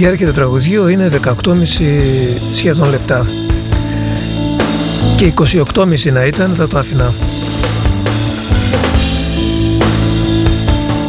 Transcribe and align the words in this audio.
Η 0.00 0.02
διάρκεια 0.02 0.26
του 0.26 0.32
τραγουδιού 0.32 0.88
είναι 0.88 1.10
18,5 1.24 1.32
σχεδόν 2.52 2.88
λεπτά 2.88 3.26
και 5.16 5.32
28,5 5.74 6.12
να 6.12 6.24
ήταν 6.24 6.54
θα 6.54 6.66
το 6.66 6.78
άφηνα. 6.78 7.14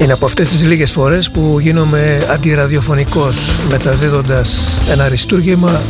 Είναι 0.02 0.14
από 0.14 0.26
αυτές 0.26 0.50
τις 0.50 0.66
λίγες 0.66 0.92
φορές 0.92 1.32
που 1.32 1.58
γίνομαι 1.60 2.28
αντιραδιοφωνικός 2.32 3.60
μεταδίδοντας 3.70 4.80
ένα 4.92 5.04
αριστούργημα 5.04 5.82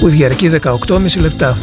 που 0.00 0.08
διαρκεί 0.08 0.50
18,5 0.62 1.20
λεπτά. 1.20 1.58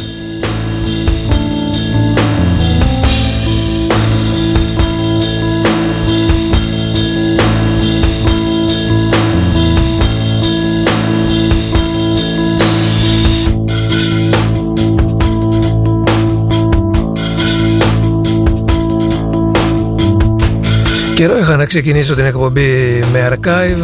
Καιρό 21.18 21.38
είχα 21.38 21.56
να 21.56 21.64
ξεκινήσω 21.64 22.14
την 22.14 22.24
εκπομπή 22.24 23.00
με 23.12 23.28
archive. 23.32 23.82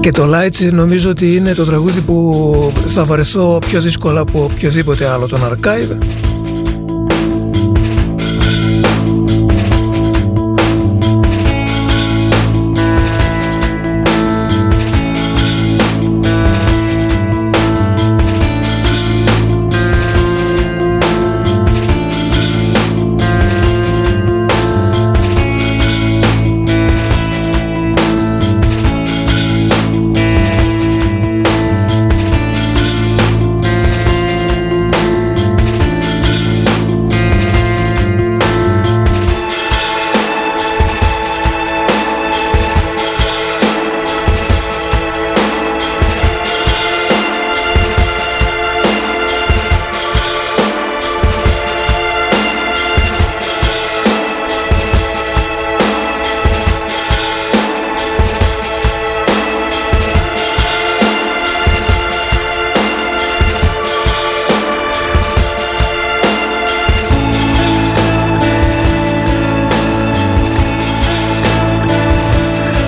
Και 0.00 0.10
το 0.10 0.30
Lights 0.34 0.72
νομίζω 0.72 1.10
ότι 1.10 1.36
είναι 1.36 1.54
το 1.54 1.64
τραγούδι 1.64 2.00
που 2.00 2.72
θα 2.86 3.04
βαρεθώ 3.04 3.58
πιο 3.66 3.80
δύσκολα 3.80 4.20
από 4.20 4.44
οποιοδήποτε 4.44 5.08
άλλο 5.08 5.26
τον 5.26 5.40
archive 5.50 6.21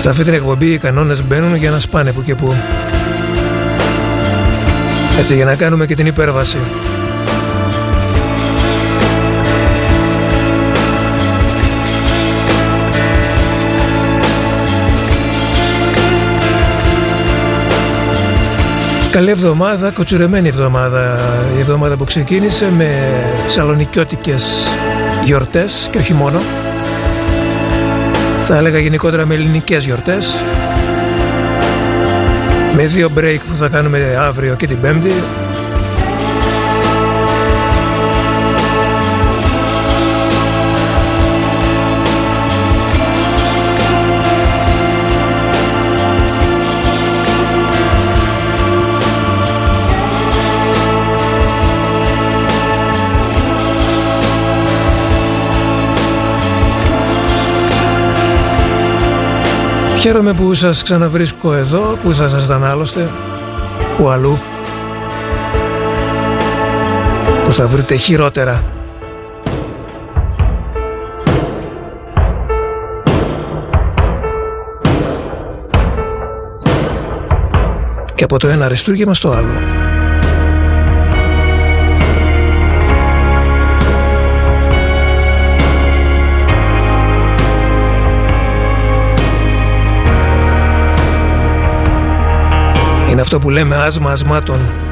Σε 0.05 0.11
αυτή 0.11 0.23
την 0.23 0.33
εκπομπή 0.33 0.71
οι 0.71 0.77
κανόνες 0.77 1.23
μπαίνουν 1.23 1.55
για 1.55 1.71
να 1.71 1.79
σπάνε 1.79 2.11
που 2.11 2.21
και 2.21 2.35
που. 2.35 2.53
Έτσι 5.19 5.35
για 5.35 5.45
να 5.45 5.55
κάνουμε 5.55 5.85
και 5.85 5.95
την 5.95 6.05
υπέρβαση. 6.05 6.57
Καλή 19.11 19.29
εβδομάδα, 19.29 19.91
κοτσουρεμένη 19.91 20.47
εβδομάδα. 20.47 21.19
Η 21.57 21.59
εβδομάδα 21.59 21.97
που 21.97 22.03
ξεκίνησε 22.03 22.71
με 22.77 22.89
σαλονικιώτικες 23.47 24.67
γιορτές 25.23 25.87
και 25.91 25.97
όχι 25.97 26.13
μόνο 26.13 26.39
θα 28.47 28.57
έλεγα 28.57 28.79
γενικότερα 28.79 29.25
με 29.25 29.33
ελληνικές 29.33 29.85
γιορτές. 29.85 30.35
Με 32.75 32.85
δύο 32.85 33.11
break 33.17 33.39
που 33.49 33.55
θα 33.55 33.67
κάνουμε 33.67 34.15
αύριο 34.19 34.55
και 34.55 34.67
την 34.67 34.79
πέμπτη 34.79 35.11
Χαίρομαι 60.05 60.33
που 60.33 60.53
σας 60.53 60.83
ξαναβρίσκω 60.83 61.53
εδώ, 61.53 61.97
που 62.03 62.13
θα 62.13 62.29
σας 62.29 62.49
άλλωστε, 62.49 63.09
που 63.97 64.09
αλλού, 64.09 64.39
που 67.45 67.53
θα 67.53 67.67
βρείτε 67.67 67.95
χειρότερα. 67.95 68.63
Και 78.15 78.23
από 78.23 78.39
το 78.39 78.47
ένα 78.47 78.65
αριστούργημα 78.65 79.13
στο 79.13 79.31
άλλο. 79.31 79.84
Είναι 93.09 93.21
αυτό 93.21 93.37
που 93.37 93.49
λέμε 93.49 93.75
άσμα 93.75 94.11
ασμάτων. 94.11 94.84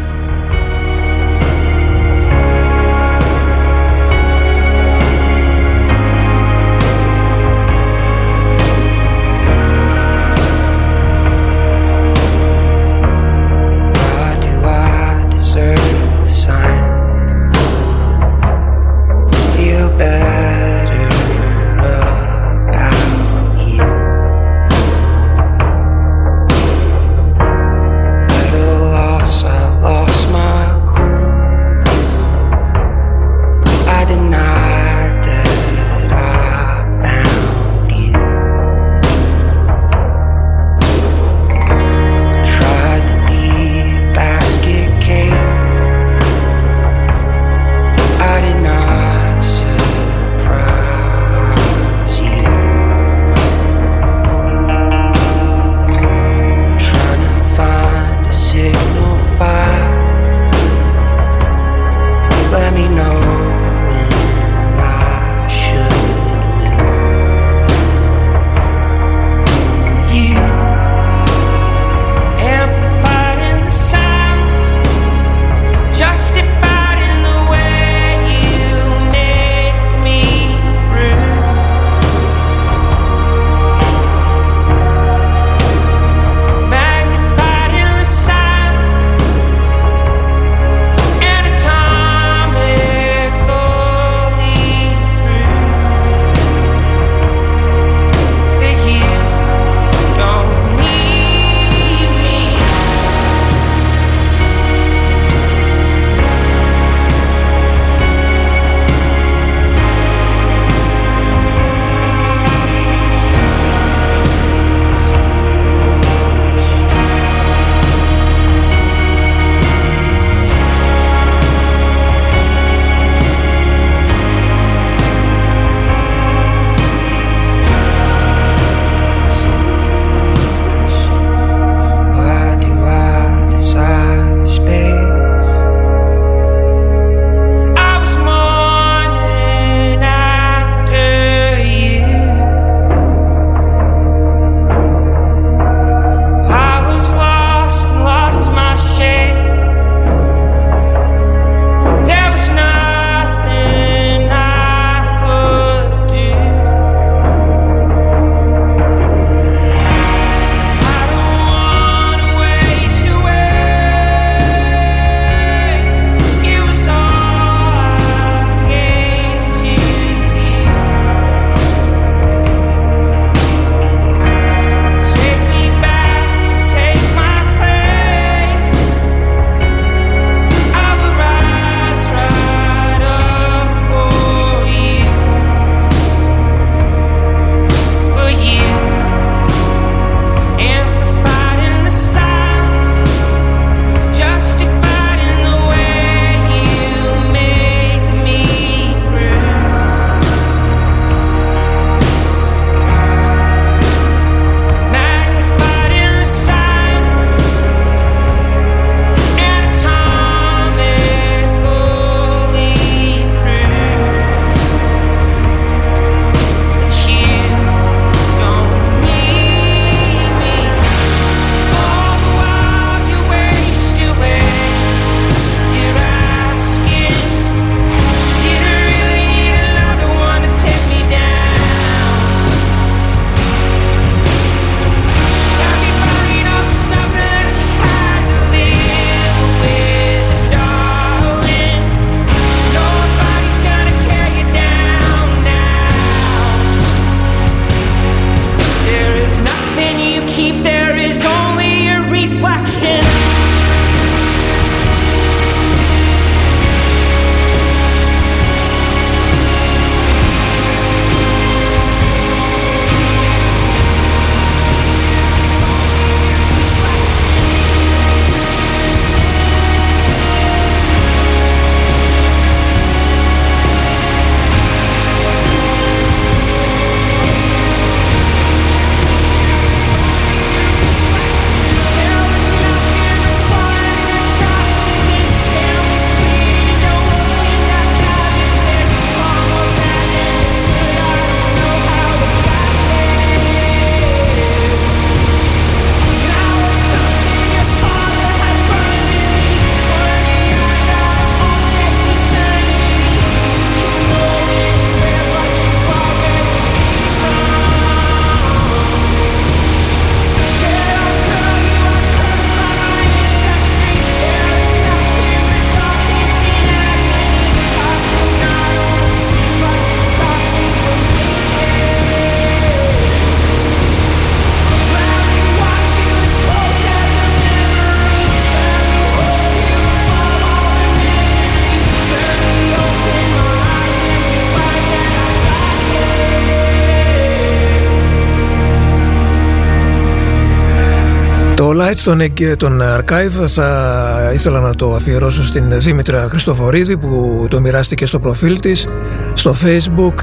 Lightstone 342.03 342.33
και 342.33 342.55
τον 342.55 342.81
Archive. 342.81 343.47
Θα 343.47 344.31
ήθελα 344.33 344.59
να 344.59 344.75
το 344.75 344.95
αφιερώσω 344.95 345.43
στην 345.43 345.79
Δήμητρα 345.79 346.27
Χριστοφορίδη 346.29 346.97
που 346.97 347.45
το 347.49 347.61
μοιράστηκε 347.61 348.05
στο 348.05 348.19
προφίλ 348.19 348.59
της 348.59 348.87
στο 349.33 349.55
facebook. 349.63 350.13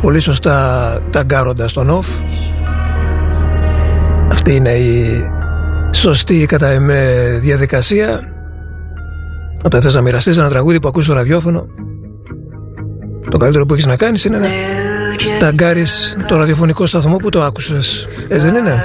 Πολύ 0.00 0.20
σωστά 0.20 0.98
ταγκάροντας 1.10 1.72
τον 1.72 2.00
off. 2.00 2.22
Αυτή 4.32 4.54
είναι 4.54 4.70
η 4.70 5.22
σωστή 5.92 6.46
κατά 6.46 6.68
εμέ 6.68 7.38
διαδικασία. 7.40 8.20
Όταν 9.64 9.80
θες 9.82 9.94
να 9.94 10.00
μοιραστείς 10.00 10.38
ένα 10.38 10.48
τραγούδι 10.48 10.80
που 10.80 10.88
ακούς 10.88 11.04
στο 11.04 11.14
ραδιόφωνο 11.14 11.66
το 13.30 13.36
καλύτερο 13.38 13.66
που 13.66 13.72
έχεις 13.72 13.86
να 13.86 13.96
κάνεις 13.96 14.24
είναι 14.24 14.38
να 14.38 14.48
ταγκάρεις 15.38 16.16
το 16.28 16.36
ραδιοφωνικό 16.36 16.86
σταθμό 16.86 17.16
που 17.16 17.28
το 17.28 17.42
άκουσες. 17.42 18.08
Έτσι 18.28 18.46
δεν 18.46 18.54
είναι; 18.54 18.84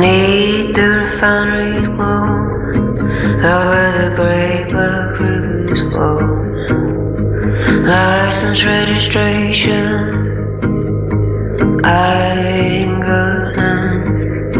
Need 0.00 0.74
the 0.74 0.88
refinery 1.02 1.84
glow 1.94 2.24
Out 3.48 3.66
where 3.70 3.92
the 4.00 4.08
great 4.16 4.68
black 4.70 5.20
rivers 5.20 5.82
flow 5.90 6.18
License 7.82 8.64
registration 8.64 10.20
I 11.84 12.34
ain't 12.56 13.02
got 13.02 13.56
none 13.56 14.52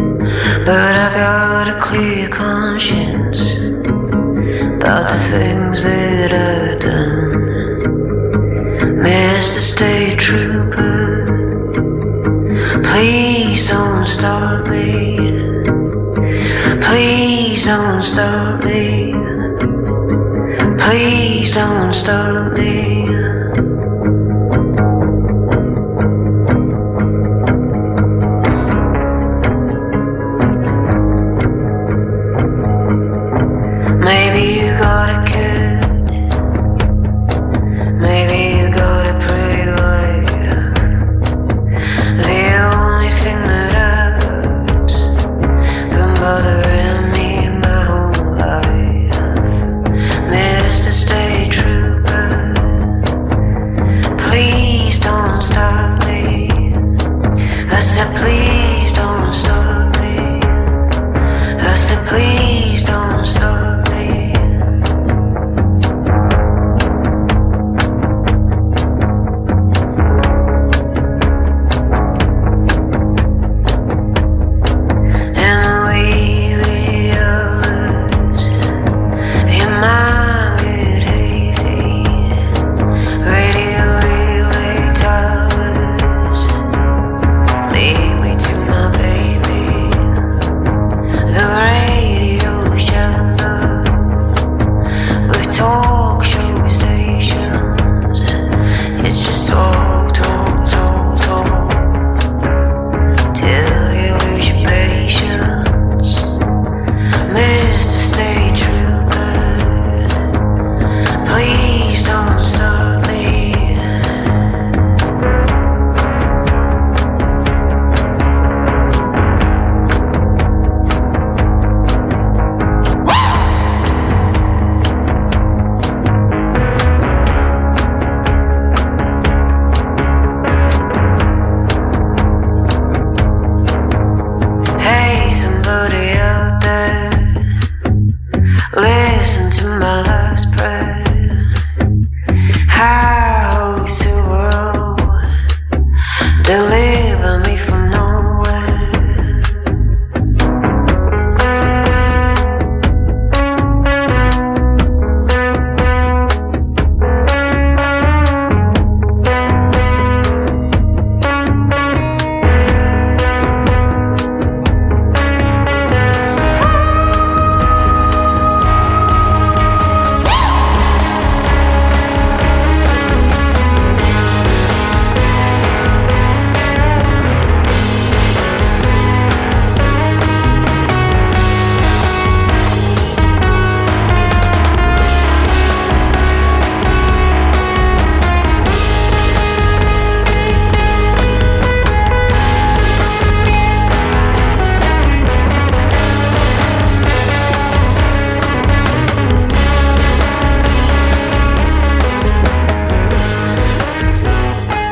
But 0.67 0.93
I 1.05 1.11
got 1.15 1.69
a 1.75 1.81
clear 1.81 2.29
conscience 2.29 3.57
About 4.91 5.09
the 5.09 5.19
things 5.31 5.83
that 5.85 6.33
I've 6.33 6.81
done. 6.81 7.31
Mr. 9.03 9.61
State 9.61 10.19
Trooper. 10.19 11.27
Please 12.83 13.69
don't 13.69 14.05
stop 14.05 14.69
me. 14.69 15.30
Please 16.83 17.65
don't 17.67 18.03
stop 18.03 18.65
me. 18.65 19.13
Please 20.79 21.51
don't 21.53 21.93
stop 21.93 22.57
me. 22.59 22.90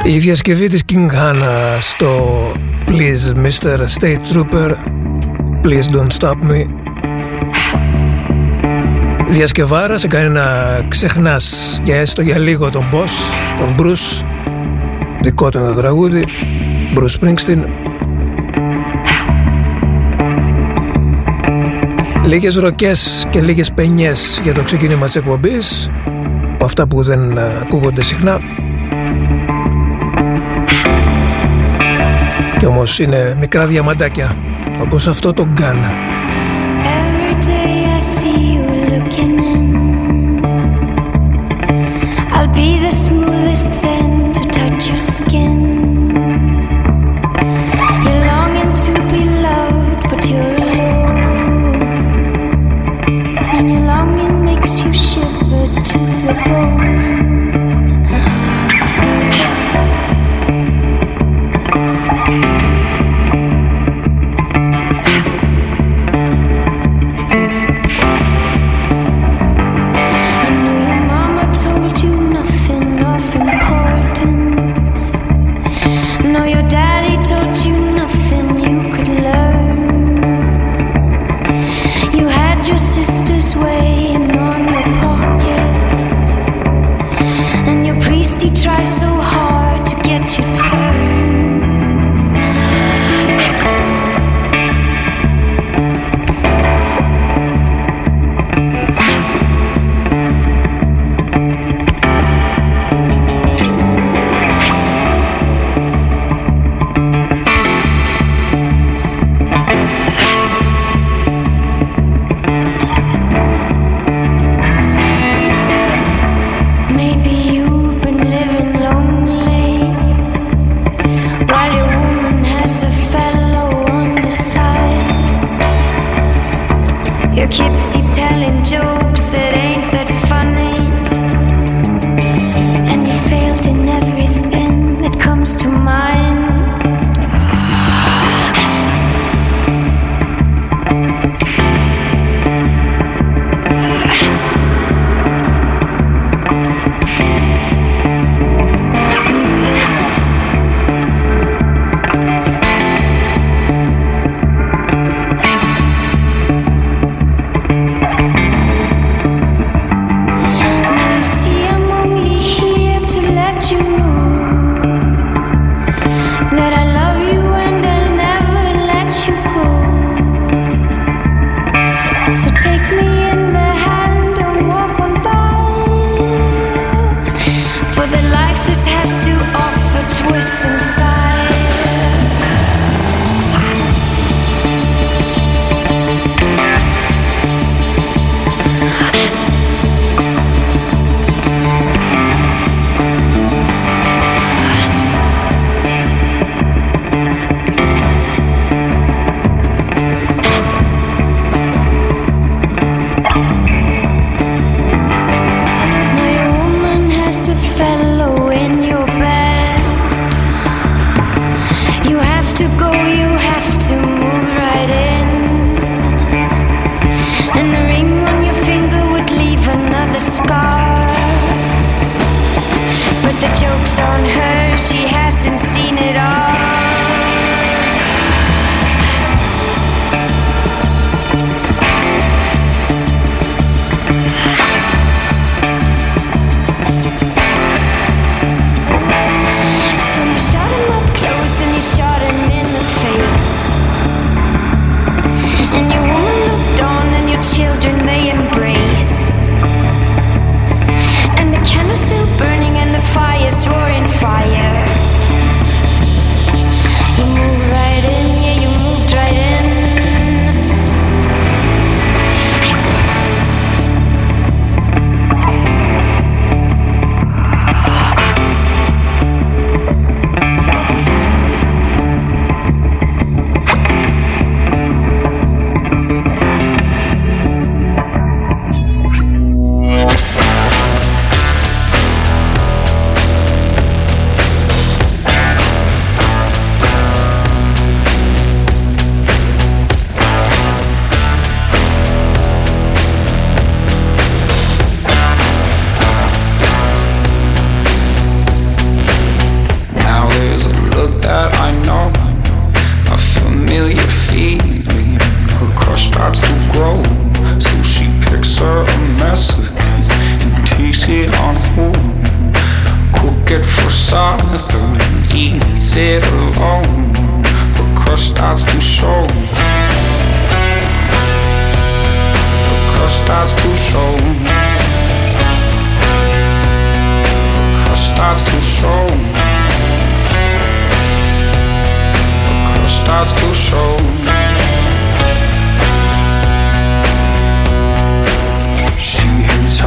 Η 0.08 0.18
διασκευή 0.18 0.68
της 0.68 0.82
King 0.92 1.06
Hannah 1.10 1.76
στο 1.80 2.16
Please 2.86 3.34
Mr. 3.36 3.78
State 3.98 4.32
Trooper 4.32 4.70
Please 5.62 5.88
Don't 5.92 6.10
Stop 6.18 6.50
Me 6.50 6.66
Διασκευάρα 9.28 9.98
σε 9.98 10.06
κάνει 10.06 10.28
να 10.28 10.80
ξεχνάς 10.88 11.78
για 11.84 11.96
έστω 11.96 12.22
για 12.22 12.38
λίγο 12.38 12.70
τον 12.70 12.88
boss, 12.92 13.10
τον 13.58 13.74
Bruce 13.78 14.24
δικό 15.22 15.48
του 15.48 15.58
το 15.58 15.74
τραγούδι 15.74 16.24
Bruce 16.96 17.20
Springsteen 17.20 17.64
Λίγες 22.26 22.56
ροκές 22.56 23.26
και 23.30 23.40
λίγες 23.40 23.72
πενιές 23.72 24.40
για 24.42 24.54
το 24.54 24.62
ξεκίνημα 24.62 25.06
της 25.06 25.16
εκπομπής 25.16 25.90
από 26.54 26.64
αυτά 26.64 26.86
που 26.86 27.02
δεν 27.02 27.38
ακούγονται 27.38 28.02
συχνά 28.02 28.40
Κι 32.58 32.66
όμως 32.66 32.98
είναι 32.98 33.34
μικρά 33.38 33.66
διαμαντάκια 33.66 34.36
όπως 34.80 35.06
αυτό 35.06 35.32
το 35.32 35.46
Γκάνα. 35.46 36.07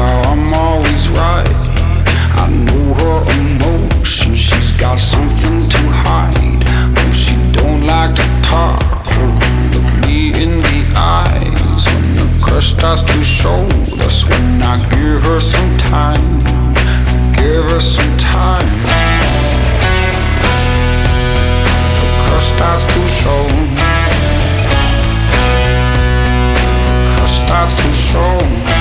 how 0.02 0.32
I'm 0.32 0.54
always 0.54 1.04
right. 1.10 1.62
I 2.44 2.48
know 2.66 2.86
her 3.02 3.20
emotions, 3.38 4.40
she's 4.40 4.72
got 4.74 4.98
something 5.00 5.58
to 5.70 5.82
hide. 6.06 6.62
But 6.96 7.12
she 7.12 7.36
don't 7.52 7.86
like 7.86 8.16
to 8.16 8.28
talk, 8.42 8.82
look 9.74 9.90
me 10.06 10.34
in 10.44 10.52
the 10.68 10.80
eyes. 10.96 11.86
When 11.94 12.08
the 12.18 12.28
crush 12.44 12.74
starts 12.76 13.04
to 13.04 13.24
show, 13.24 13.62
that's 13.98 14.26
when 14.30 14.62
I 14.62 14.76
give 14.90 15.22
her 15.30 15.40
some 15.40 15.78
time. 15.78 16.28
Give 17.36 17.66
her 17.72 17.80
some 17.80 18.18
time. 18.18 18.72
The 22.00 22.08
crush 22.24 22.48
starts 22.56 22.86
to 22.94 23.02
show. 23.20 23.44
The 26.56 27.02
crush 27.14 27.36
starts 27.46 27.74
to 27.76 27.90
show. 28.08 28.81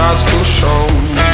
fantásticos 0.00 0.46
shows 0.46 1.29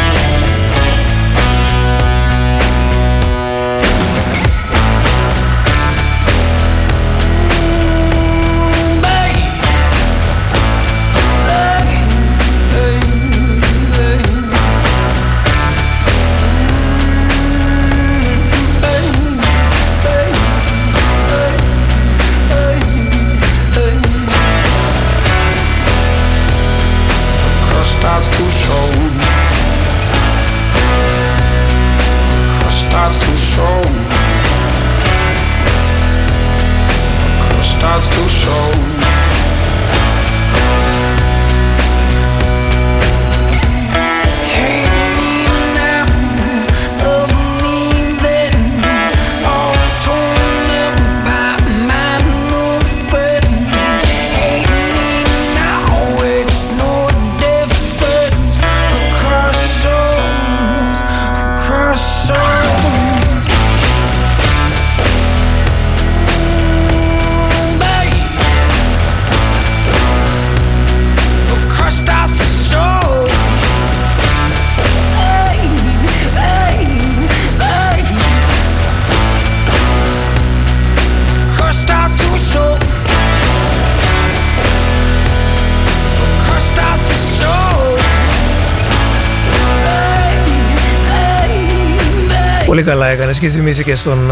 καλά 92.87 93.07
έκανες 93.07 93.39
και 93.39 93.49
θυμήθηκες 93.49 93.99
στον 93.99 94.31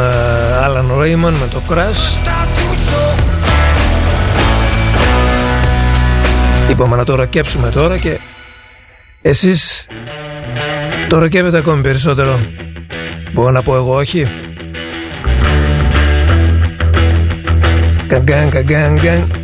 Άλαν 0.63 0.91
uh, 0.91 0.99
Ρέιμαν 1.01 1.35
με 1.35 1.47
το 1.47 1.63
Crash. 1.69 2.29
Είπαμε 6.71 6.97
να 6.97 7.05
το 7.05 7.15
ροκέψουμε 7.15 7.71
τώρα 7.71 7.99
και 7.99 8.19
εσείς 9.23 9.87
το 11.09 11.19
ροκεύετε 11.19 11.57
ακόμη 11.57 11.83
περισσότερο. 11.83 12.41
Μπορώ 13.33 13.51
να 13.51 13.63
πω 13.63 13.77
εγώ 13.77 13.95
όχι. 13.95 14.27
Καγκάν, 18.07 18.51
καγκάν, 18.51 18.95
καγκάν 18.95 19.44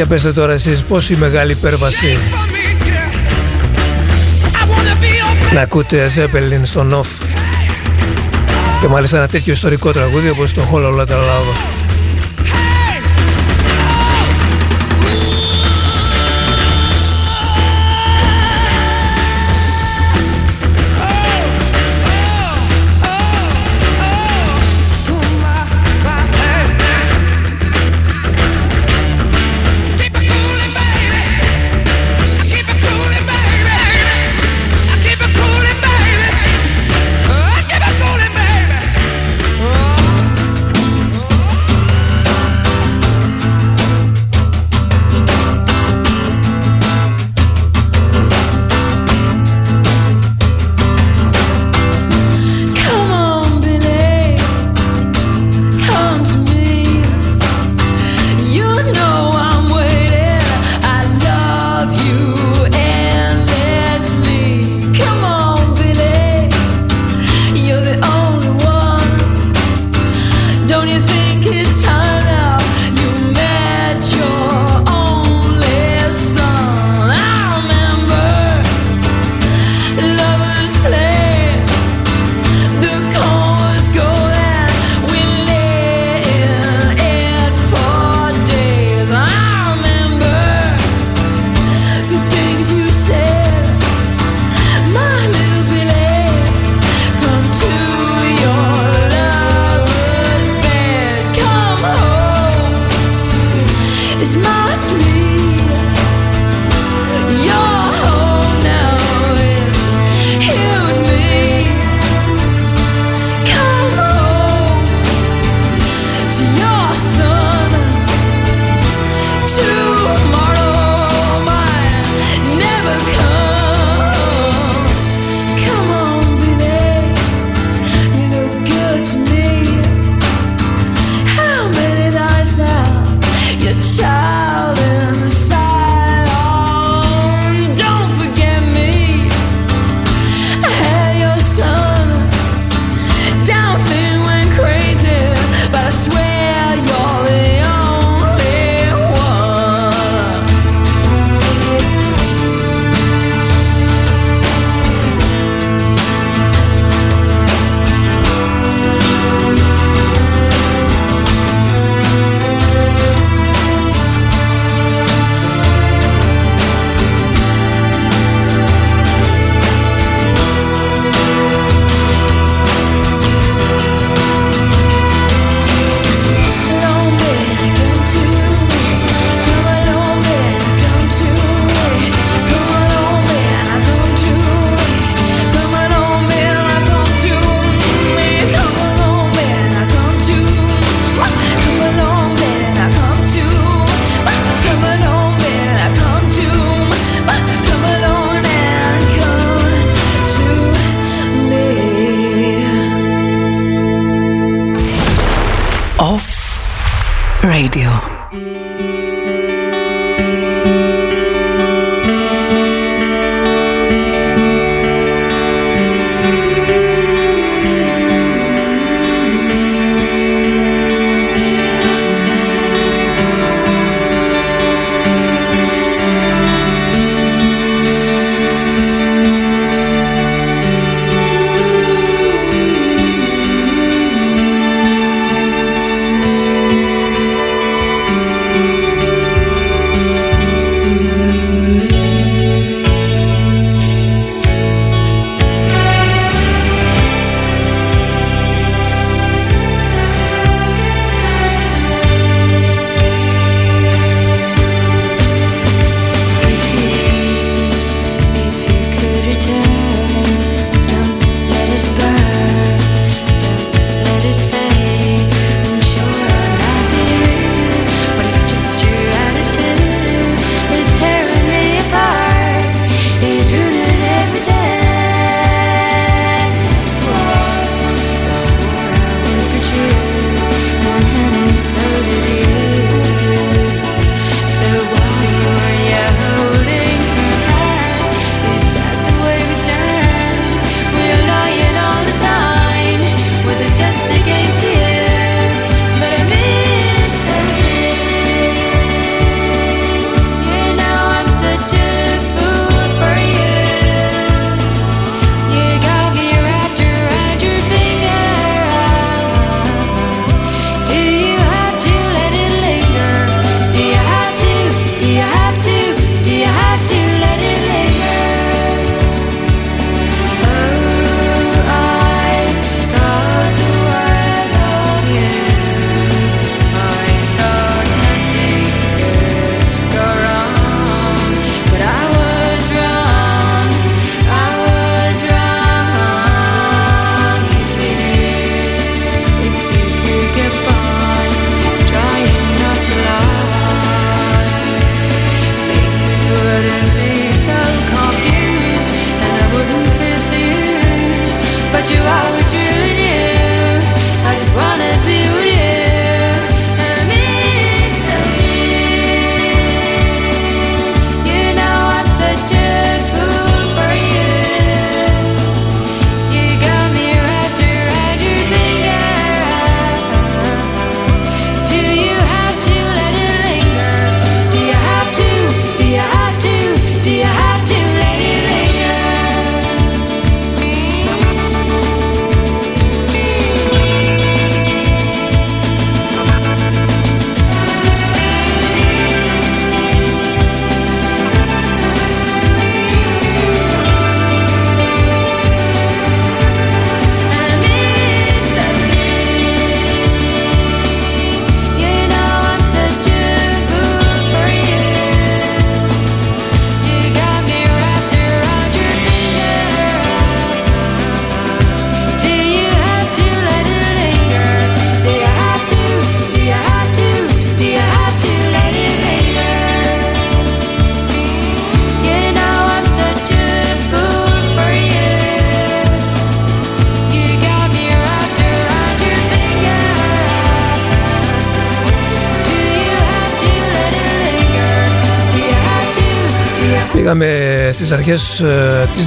Για 0.00 0.08
πέστε 0.08 0.32
τώρα 0.32 0.52
εσείς 0.52 0.82
πόση 0.82 1.16
μεγάλη 1.16 1.52
υπέρβαση; 1.52 2.18
Να 5.54 5.60
ακούτε 5.60 6.08
Ζέπελιν 6.08 6.64
στο 6.64 6.82
Νοφ 6.82 7.08
και 8.80 8.88
μάλιστα 8.88 9.16
ένα 9.16 9.28
τέτοιο 9.28 9.52
ιστορικό 9.52 9.92
τραγούδι 9.92 10.28
όπως 10.28 10.52
το 10.52 10.62
Hollow 10.72 11.00
Lotta 11.00 11.14
Love. 11.14 11.79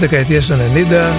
Δεκαετίας 0.09 0.45
του 0.45 0.53
90 0.53 1.13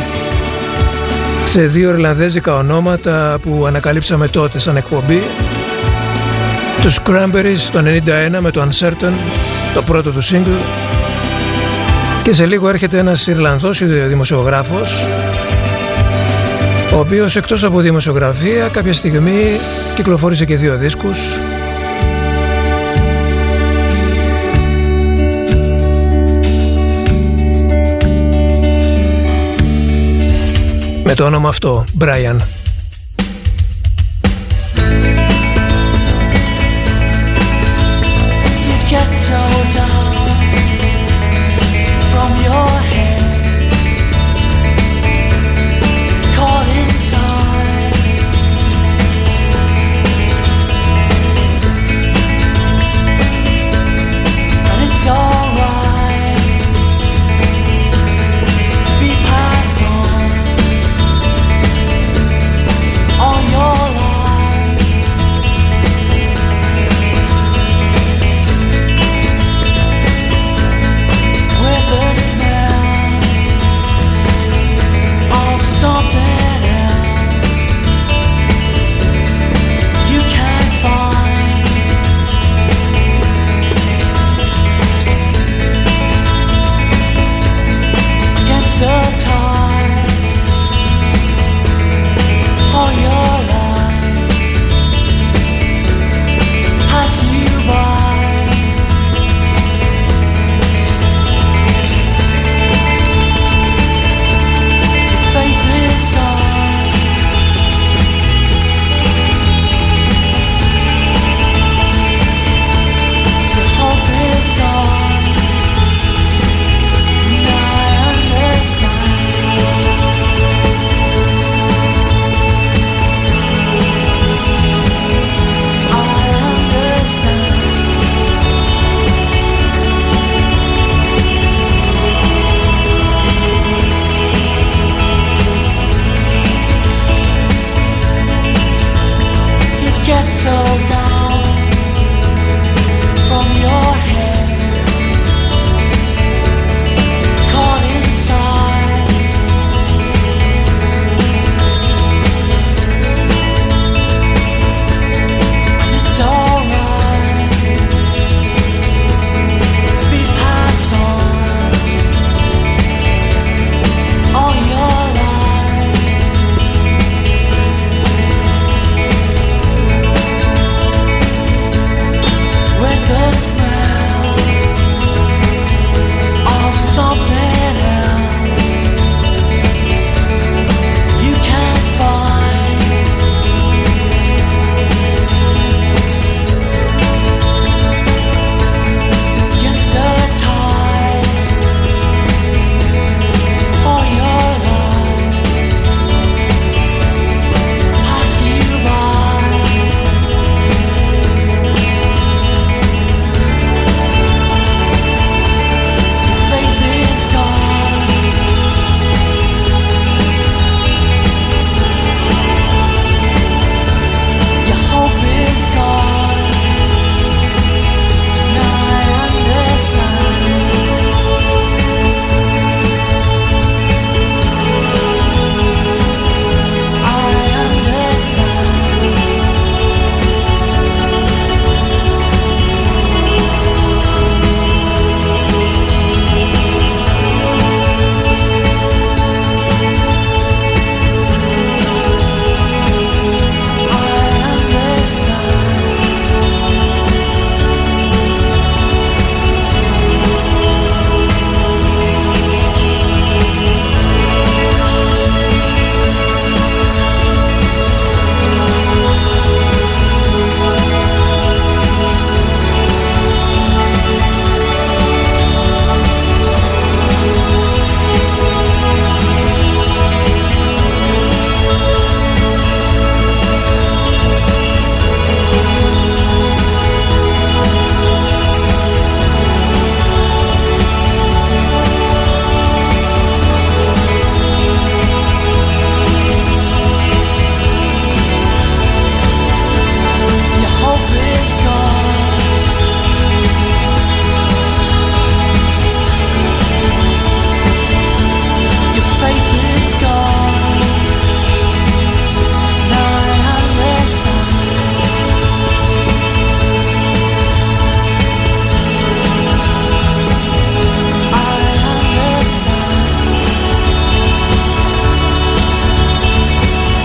σε 1.44 1.66
δύο 1.66 1.90
Ιρλανδέζικα 1.90 2.54
ονόματα 2.54 3.38
που 3.42 3.64
ανακαλύψαμε 3.66 4.28
τότε 4.28 4.58
σαν 4.58 4.76
εκπομπή. 4.76 5.22
Τους 6.82 6.98
Cranberries 7.06 7.68
το 7.72 7.78
91 7.78 8.38
με 8.40 8.50
το 8.50 8.68
Uncertain 8.68 9.12
το 9.74 9.82
πρώτο 9.82 10.10
του 10.10 10.22
single. 10.24 10.62
Και 12.22 12.32
σε 12.32 12.46
λίγο 12.46 12.68
έρχεται 12.68 12.98
ένας 12.98 13.26
Ιρλανδός 13.26 13.82
δημοσιογράφος 13.84 15.06
ο 16.94 16.98
οποίος 16.98 17.36
εκτός 17.36 17.64
από 17.64 17.80
δημοσιογραφία 17.80 18.68
κάποια 18.68 18.92
στιγμή 18.92 19.60
κυκλοφόρησε 19.94 20.44
και 20.44 20.56
δύο 20.56 20.76
δίσκους 20.76 21.18
με 31.04 31.14
το 31.14 31.24
όνομα 31.24 31.48
αυτό, 31.48 31.84
Brian. 31.98 32.63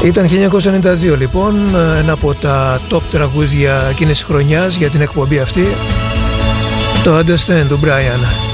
Ήταν 0.10 0.28
1992 1.14 1.18
λοιπόν, 1.18 1.76
ένα 2.02 2.14
από 2.14 2.34
τα 2.34 2.82
top 2.92 3.02
τραγούδια 3.12 3.88
εκείνης 3.90 4.18
της 4.18 4.28
χρονιάς 4.28 4.76
για 4.76 4.90
την 4.90 5.02
εκπομπή 5.02 5.40
αυτή, 5.40 5.68
το 7.04 7.18
Understand 7.18 7.66
του 7.68 7.80
Brian. 7.84 8.50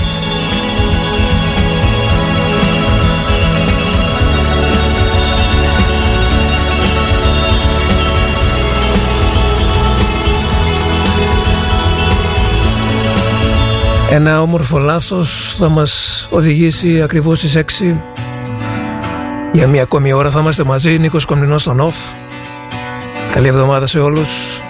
Ένα 14.12 14.42
όμορφο 14.42 14.78
λάθος 14.78 15.56
θα 15.58 15.70
μας 15.70 16.28
οδηγήσει 16.30 17.02
ακριβώς 17.02 17.38
στις 17.38 17.56
6 17.56 18.15
για 19.56 19.68
μια 19.68 19.84
ακόμη 19.84 20.14
ώρα 20.14 20.32
θα 20.32 20.40
είμαστε 20.40 20.64
μαζί, 20.64 20.98
Νίκος 21.00 21.26
Κομνηνός 21.26 21.62
στον 21.62 21.80
ΟΦ. 21.80 21.96
Καλή 23.32 23.48
εβδομάδα 23.48 23.86
σε 23.86 24.00
όλους. 24.00 24.65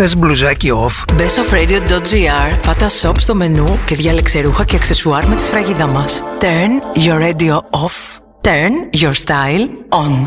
Θες 0.00 0.16
μπλουζάκι 0.16 0.70
off? 0.86 1.14
Μπε 1.14 1.28
στο 1.28 1.42
radio.gr, 1.50 2.58
πάτα 2.66 2.86
shop 3.02 3.12
στο 3.18 3.34
μενού 3.34 3.78
και 3.86 3.94
διάλεξε 3.94 4.40
ρούχα 4.40 4.64
και 4.64 4.76
αξεσουάρ 4.76 5.26
με 5.26 5.34
τη 5.34 5.42
σφραγίδα 5.42 5.86
μας. 5.86 6.22
Turn 6.40 6.98
your 7.06 7.20
radio 7.20 7.54
off. 7.54 8.20
Turn 8.42 9.00
your 9.02 9.12
style 9.12 9.64
on. 9.88 10.26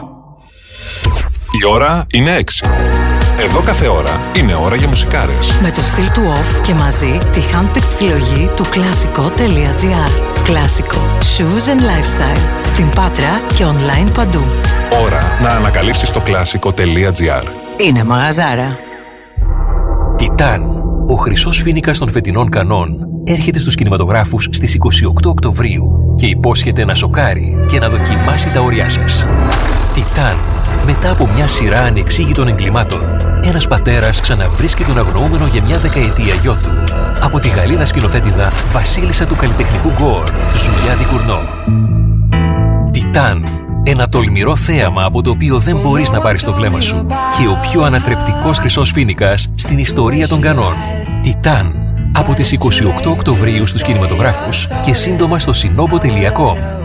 Η 1.61 1.65
ώρα 1.69 2.05
είναι 2.13 2.39
6. 2.61 2.67
Εδώ 3.39 3.61
κάθε 3.61 3.87
ώρα 3.87 4.19
είναι 4.37 4.55
ώρα 4.55 4.75
για 4.75 4.87
μουσικάρες. 4.87 5.51
Με 5.61 5.71
το 5.71 5.81
στυλ 5.81 6.11
του 6.11 6.21
off 6.35 6.61
και 6.61 6.73
μαζί 6.73 7.17
τη 7.31 7.41
handpicked 7.53 7.89
συλλογή 7.95 8.49
του 8.55 8.65
κλασικό.gr. 8.69 10.41
Κλασικό. 10.43 11.17
Shoes 11.19 11.69
and 11.69 11.81
lifestyle. 11.81 12.65
Στην 12.65 12.89
Πάτρα 12.89 13.41
και 13.55 13.65
online 13.65 14.11
παντού. 14.13 14.43
Ώρα 15.03 15.39
να 15.41 15.49
ανακαλύψεις 15.49 16.11
το 16.11 16.19
κλασικό.gr. 16.19 17.43
Είναι 17.77 18.03
μαγαζάρα. 18.03 18.77
Τιτάν, 20.41 20.83
ο 21.07 21.15
χρυσός 21.15 21.61
φίνικας 21.61 21.97
των 21.97 22.11
φετινών 22.11 22.49
κανόν, 22.49 23.07
έρχεται 23.23 23.59
στους 23.59 23.75
κινηματογράφους 23.75 24.47
στις 24.51 24.73
28 24.73 25.29
Οκτωβρίου 25.29 26.13
και 26.15 26.25
υπόσχεται 26.25 26.85
να 26.85 26.95
σοκάρει 26.95 27.65
και 27.67 27.79
να 27.79 27.89
δοκιμάσει 27.89 28.51
τα 28.51 28.61
όρια 28.61 28.89
σας. 28.89 29.27
Τιτάν, 29.93 30.35
μετά 30.85 31.11
από 31.11 31.29
μια 31.35 31.47
σειρά 31.47 31.81
ανεξήγητων 31.81 32.47
εγκλημάτων, 32.47 33.01
ένας 33.43 33.67
πατέρας 33.67 34.19
ξαναβρίσκει 34.19 34.83
τον 34.83 34.97
αγνοούμενο 34.97 35.45
για 35.45 35.63
μια 35.63 35.77
δεκαετία 35.77 36.33
γιο 36.33 36.53
του. 36.53 36.69
Από 37.21 37.39
τη 37.39 37.49
Γαλλίδα 37.49 37.85
σκηνοθέτηδα 37.85 38.53
Βασίλισσα 38.71 39.25
του 39.25 39.35
καλλιτεχνικού 39.35 39.89
γκορ, 39.89 40.23
Ζουλιά 40.55 40.95
Δικουρνό. 40.95 41.41
Τιτάν. 42.91 43.43
Ένα 43.91 44.09
τολμηρό 44.09 44.55
θέαμα 44.55 45.03
από 45.03 45.21
το 45.21 45.29
οποίο 45.29 45.59
δεν 45.59 45.77
μπορείς 45.77 46.11
να 46.11 46.21
πάρεις 46.21 46.43
το 46.43 46.53
βλέμμα 46.53 46.81
σου 46.81 47.07
και 47.09 47.47
ο 47.47 47.59
πιο 47.61 47.81
ανατρεπτικός 47.81 48.57
χρυσός 48.57 48.91
φίνικας 48.91 49.53
στην 49.55 49.77
ιστορία 49.77 50.27
των 50.27 50.41
κανόν. 50.41 50.73
Τιτάν. 51.21 51.75
Από 52.13 52.33
τις 52.33 52.51
28 52.51 53.11
Οκτωβρίου 53.11 53.65
στους 53.65 53.83
κινηματογράφους 53.83 54.67
και 54.85 54.93
σύντομα 54.93 55.39
στο 55.39 55.53
sinobo.com. 55.55 56.81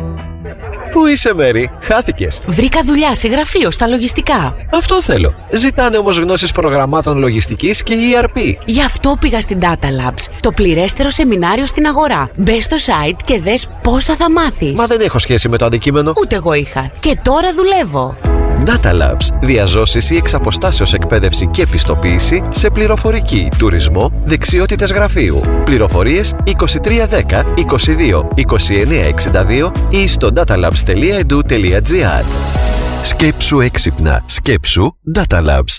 Πού 0.97 1.07
είσαι, 1.07 1.35
Μέρι, 1.35 1.71
χάθηκες. 1.81 2.41
Βρήκα 2.47 2.81
δουλειά 2.85 3.15
σε 3.15 3.29
γραφείο 3.29 3.71
στα 3.71 3.87
λογιστικά. 3.87 4.57
Αυτό 4.73 5.03
θέλω. 5.03 5.35
Ζητάνε 5.53 5.97
όμως 5.97 6.19
γνώσεις 6.19 6.53
προγραμμάτων 6.53 7.19
λογιστικής 7.19 7.83
και 7.83 7.95
ERP. 7.95 8.55
Γι' 8.65 8.83
αυτό 8.83 9.17
πήγα 9.21 9.41
στην 9.41 9.59
Data 9.63 9.87
Labs, 9.87 10.25
το 10.41 10.53
πληρέστερο 10.53 11.11
σεμινάριο 11.11 11.67
στην 11.67 11.87
αγορά. 11.87 12.31
Μπες 12.37 12.65
στο 12.65 12.77
site 12.77 13.17
και 13.25 13.41
δες 13.41 13.69
πόσα 13.91 14.17
θα 14.17 14.31
μάθεις; 14.31 14.73
Μα 14.73 14.87
δεν 14.87 15.01
έχω 15.01 15.19
σχέση 15.19 15.49
με 15.49 15.57
το 15.57 15.65
αντικείμενο. 15.65 16.13
Ούτε 16.21 16.37
εγώ 16.37 16.53
είχα. 16.53 16.91
Και 17.01 17.19
τώρα 17.23 17.53
δουλεύω. 17.55 18.17
Data 18.65 18.91
Labs. 18.91 19.29
Διαζώσεις 19.41 20.11
ή 20.11 20.17
εξαποστάσεως 20.17 20.93
εκπαίδευση 20.93 21.47
και 21.47 21.63
επιστοποίηση 21.63 22.43
σε 22.49 22.71
πληροφορική, 22.71 23.49
τουρισμό, 23.59 24.23
δεξιότητες 24.25 24.93
γραφείου. 24.93 25.41
Πληροφορίες 25.65 26.35
2310 26.45 26.51
22 27.55 28.29
2962 28.35 29.73
ή 29.89 30.07
στο 30.07 30.31
datalabs.edu.gr 30.35 32.25
Σκέψου 33.03 33.61
έξυπνα. 33.61 34.23
Σκέψου 34.27 34.97
Data 35.17 35.39
Labs. 35.39 35.77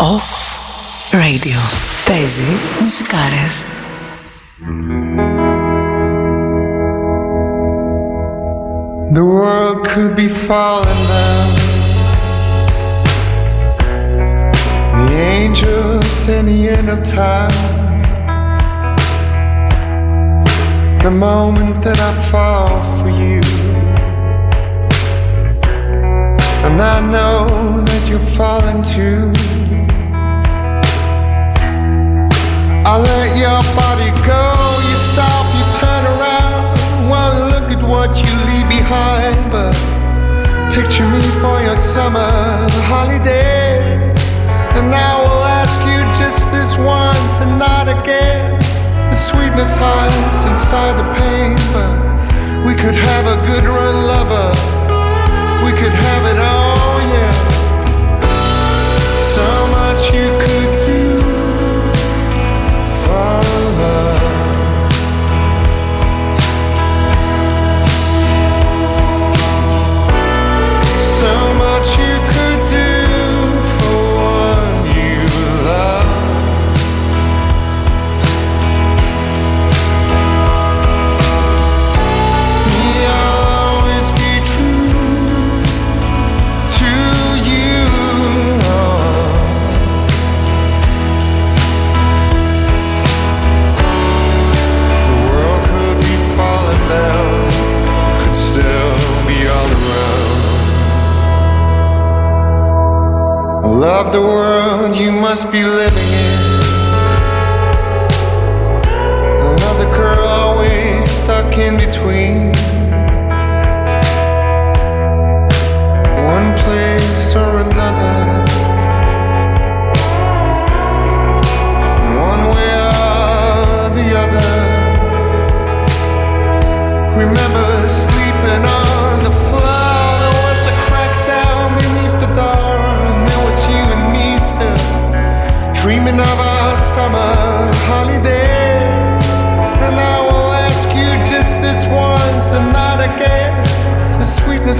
Off 0.00 0.30
Radio. 1.12 1.58
Παίζει 2.06 2.56
μουσικάρες. 2.80 3.64
The 9.10 9.24
world 9.24 9.88
could 9.88 10.14
be 10.14 10.28
falling 10.28 11.06
down. 11.08 11.54
The 15.08 15.14
angels 15.16 16.28
in 16.28 16.44
the 16.44 16.68
end 16.68 16.90
of 16.90 17.02
time. 17.02 17.50
The 21.02 21.10
moment 21.10 21.82
that 21.84 21.98
I 21.98 22.12
fall 22.30 22.82
for 23.00 23.08
you. 23.08 23.40
And 26.66 26.78
I 26.78 27.00
know 27.00 27.80
that 27.80 28.08
you're 28.10 28.28
falling 28.36 28.82
too. 28.82 29.32
I 32.84 32.98
let 32.98 33.36
your 33.38 33.62
body 33.74 34.10
go, 34.26 34.67
what 37.98 38.14
you 38.22 38.30
leave 38.46 38.68
behind, 38.68 39.50
but 39.50 39.74
picture 40.70 41.08
me 41.10 41.20
for 41.42 41.58
your 41.66 41.74
summer 41.74 42.30
holiday. 42.86 44.14
And 44.78 44.94
I 44.94 45.12
will 45.18 45.42
ask 45.42 45.78
you 45.90 45.98
just 46.22 46.46
this 46.54 46.78
once 46.78 47.40
and 47.42 47.58
not 47.58 47.88
again. 47.88 48.54
The 49.10 49.18
sweetness 49.28 49.74
hides 49.76 50.38
inside 50.46 50.94
the 51.02 51.08
pain, 51.18 51.58
but 51.74 51.92
we 52.66 52.72
could 52.80 52.94
have 52.94 53.24
a 53.34 53.38
good 53.50 53.64
run, 53.66 53.96
lover. 54.12 54.48
We 55.66 55.72
could 55.80 55.96
have 56.06 56.24
it 56.32 56.38
all, 56.38 56.77
Love 103.78 104.12
the 104.12 104.20
world 104.20 104.96
you 104.96 105.12
must 105.12 105.52
be 105.52 105.62
living 105.62 106.10
in. 106.26 106.40
Love 109.62 109.78
the 109.78 109.88
girl 109.96 110.26
always 110.26 111.08
stuck 111.08 111.56
in 111.56 111.76
between. 111.76 111.87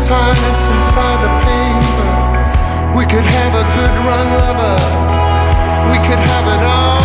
Hides 0.09 0.69
inside 0.73 1.21
the 1.21 1.33
but 1.45 2.97
we 2.97 3.05
could 3.05 3.25
have 3.25 3.53
a 3.55 3.65
good 3.77 3.95
run, 4.09 4.27
lover. 4.41 4.77
We 5.93 5.99
could 6.07 6.23
have 6.33 6.47
it 6.55 6.63
all, 6.65 6.98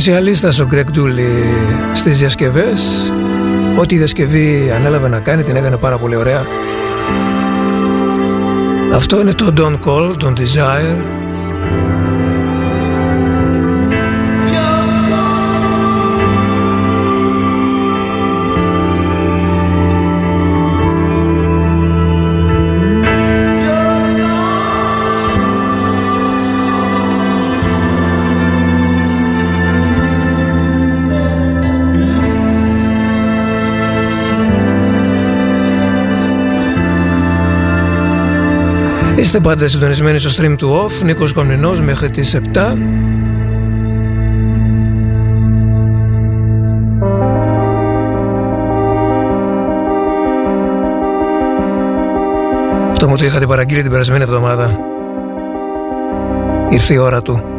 Σπεσιαλίστας 0.00 0.58
ο 0.58 0.64
Γκρέκ 0.64 0.90
Ντούλη 0.90 1.54
στις 1.94 2.18
διασκευές. 2.18 3.12
Ό,τι 3.78 3.94
η 3.94 3.98
διασκευή 3.98 4.70
ανέλαβε 4.74 5.08
να 5.08 5.20
κάνει 5.20 5.42
την 5.42 5.56
έκανε 5.56 5.76
πάρα 5.76 5.98
πολύ 5.98 6.16
ωραία. 6.16 6.46
Αυτό 8.94 9.20
είναι 9.20 9.32
το 9.32 9.52
Don't 9.56 9.88
Call, 9.88 10.12
Don't 10.22 10.38
Desire 10.38 11.17
Είστε 39.18 39.40
πάντα 39.40 39.68
συντονισμένοι 39.68 40.18
στο 40.18 40.42
stream 40.42 40.54
του 40.58 40.88
OFF, 40.88 41.04
Νίκος 41.04 41.32
Κομνηνός 41.32 41.80
μέχρι 41.80 42.10
τις 42.10 42.34
7. 42.34 42.38
Αυτό 52.90 53.08
μου 53.08 53.16
το 53.16 53.24
είχατε 53.24 53.46
παραγγείλει 53.46 53.82
την 53.82 53.90
περασμένη 53.90 54.22
εβδομάδα. 54.22 54.78
Ήρθε 56.70 56.94
η 56.94 56.98
ώρα 56.98 57.22
του. 57.22 57.57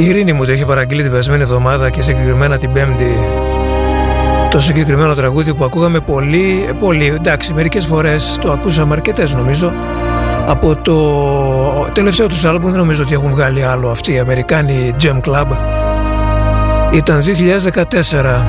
Η 0.00 0.04
Ειρήνη 0.04 0.32
μου 0.32 0.44
το 0.44 0.52
είχε 0.52 0.64
παραγγείλει 0.64 1.02
την 1.02 1.10
περασμένη 1.10 1.42
εβδομάδα 1.42 1.90
και 1.90 2.02
συγκεκριμένα 2.02 2.58
την 2.58 2.72
Πέμπτη. 2.72 3.18
Το 4.50 4.60
συγκεκριμένο 4.60 5.14
τραγούδι 5.14 5.54
που 5.54 5.64
ακούγαμε 5.64 6.00
πολύ, 6.00 6.64
ε, 6.68 6.72
πολύ, 6.72 7.06
εντάξει, 7.06 7.52
μερικές 7.52 7.86
φορές 7.86 8.38
το 8.40 8.52
ακούσαμε 8.52 8.94
αρκετές 8.94 9.34
νομίζω 9.34 9.72
από 10.46 10.76
το 10.76 10.96
τελευταίο 11.92 12.26
τους 12.26 12.44
άλμπουμ 12.44 12.70
δεν 12.70 12.78
νομίζω 12.78 13.02
ότι 13.02 13.14
έχουν 13.14 13.30
βγάλει 13.30 13.64
άλλο 13.64 13.88
αυτοί 13.88 14.12
οι 14.12 14.18
Αμερικάνοι 14.18 14.94
Jam 15.02 15.20
Club. 15.20 15.46
Ήταν 16.92 17.20
2014 17.20 18.46